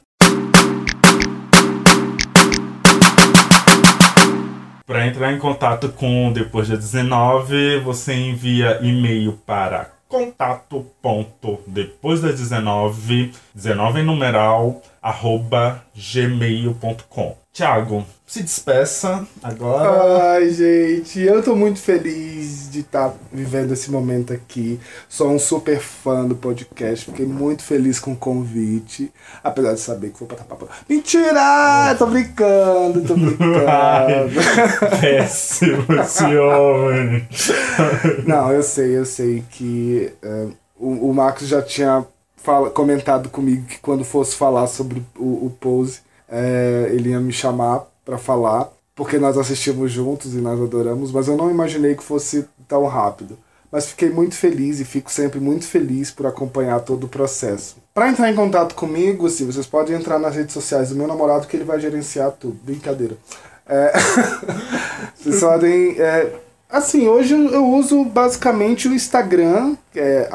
[4.84, 12.20] Para entrar em contato com Depois da 19, você envia e-mail para contato ponto depois
[12.20, 17.36] das 19, 19 em numeral, arroba gmail.com.
[17.52, 20.32] Tiago, se despeça agora.
[20.32, 24.80] Ai, gente, eu tô muito feliz de estar tá vivendo esse momento aqui.
[25.06, 29.12] Sou um super fã do podcast, fiquei muito feliz com o convite,
[29.44, 30.66] apesar de saber que vou botar papo.
[30.88, 31.94] Mentira!
[31.98, 33.68] Tô brincando, tô brincando.
[33.68, 34.30] Ai,
[34.98, 37.28] péssimo esse homem.
[38.26, 42.04] Não, eu sei, eu sei que uh, o, o Marcos já tinha
[42.36, 47.32] fala, comentado comigo que quando fosse falar sobre o, o Pose, é, ele ia me
[47.32, 52.02] chamar para falar, porque nós assistimos juntos e nós adoramos, mas eu não imaginei que
[52.02, 53.38] fosse tão rápido.
[53.70, 57.76] Mas fiquei muito feliz e fico sempre muito feliz por acompanhar todo o processo.
[57.94, 61.46] Para entrar em contato comigo, assim, vocês podem entrar nas redes sociais do meu namorado
[61.46, 62.58] que ele vai gerenciar tudo.
[62.62, 63.16] Brincadeira.
[63.66, 63.92] É...
[65.16, 65.98] vocês podem.
[65.98, 66.34] É...
[66.72, 70.30] Assim, hoje eu uso basicamente o Instagram, que é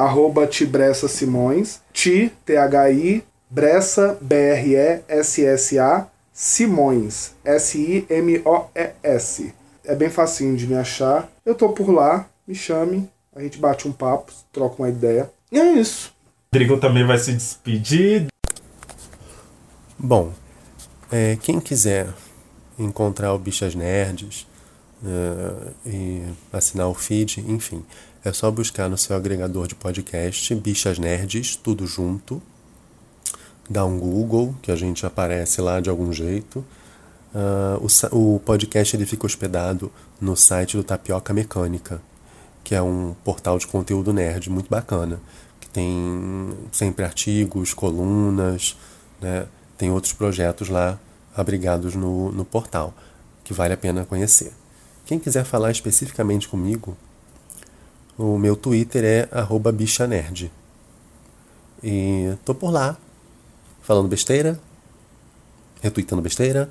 [0.47, 9.51] Tibressa Simões, Ti, T-H-I, Bressa, B-R-E-S-S-A, Simões, S-I-M-O-E-S.
[9.83, 11.27] É bem facinho de me achar.
[11.43, 15.31] Eu tô por lá, me chame, a gente bate um papo, troca uma ideia.
[15.51, 16.13] E é isso.
[16.53, 18.27] Rodrigo também vai se despedir.
[19.97, 20.31] Bom,
[21.11, 22.09] é, quem quiser
[22.77, 24.45] encontrar o Bichas Nerds
[25.03, 27.83] uh, e assinar o feed, enfim,
[28.23, 32.41] é só buscar no seu agregador de podcast Bichas Nerds, tudo junto,
[33.69, 36.65] dá um Google, que a gente aparece lá de algum jeito.
[37.33, 42.01] Uh, o, o podcast ele fica hospedado no site do Tapioca Mecânica,
[42.63, 45.19] que é um portal de conteúdo nerd muito bacana,
[45.59, 48.77] que tem sempre artigos, colunas,
[49.21, 49.45] né?
[49.77, 50.99] tem outros projetos lá
[51.35, 52.93] abrigados no, no portal,
[53.43, 54.51] que vale a pena conhecer.
[55.07, 56.97] Quem quiser falar especificamente comigo,
[58.17, 59.29] o meu Twitter é
[59.71, 60.51] bichanerd.
[61.81, 62.97] E tô por lá,
[63.81, 64.59] falando besteira,
[65.81, 66.69] retweetando besteira.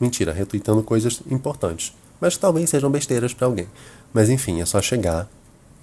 [0.00, 1.94] Mentira, retweetando coisas importantes.
[2.18, 3.68] Mas talvez sejam besteiras para alguém.
[4.14, 5.28] Mas enfim, é só chegar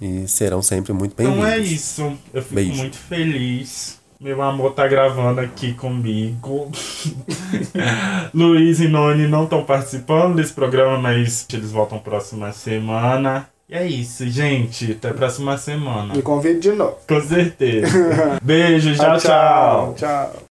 [0.00, 1.44] e serão sempre muito bem-vindos.
[1.44, 2.18] Então é isso.
[2.34, 2.74] Eu fico Beijo.
[2.74, 4.01] muito feliz.
[4.22, 6.70] Meu amor tá gravando aqui comigo.
[8.32, 13.48] Luiz e Noni não estão participando desse programa, mas eles voltam próxima semana.
[13.68, 14.92] E é isso, gente.
[14.92, 16.14] Até a próxima semana.
[16.14, 16.98] Me convide de novo.
[17.08, 18.38] Com certeza.
[18.40, 19.94] Beijo, tchau, tchau.
[19.96, 20.42] Tchau.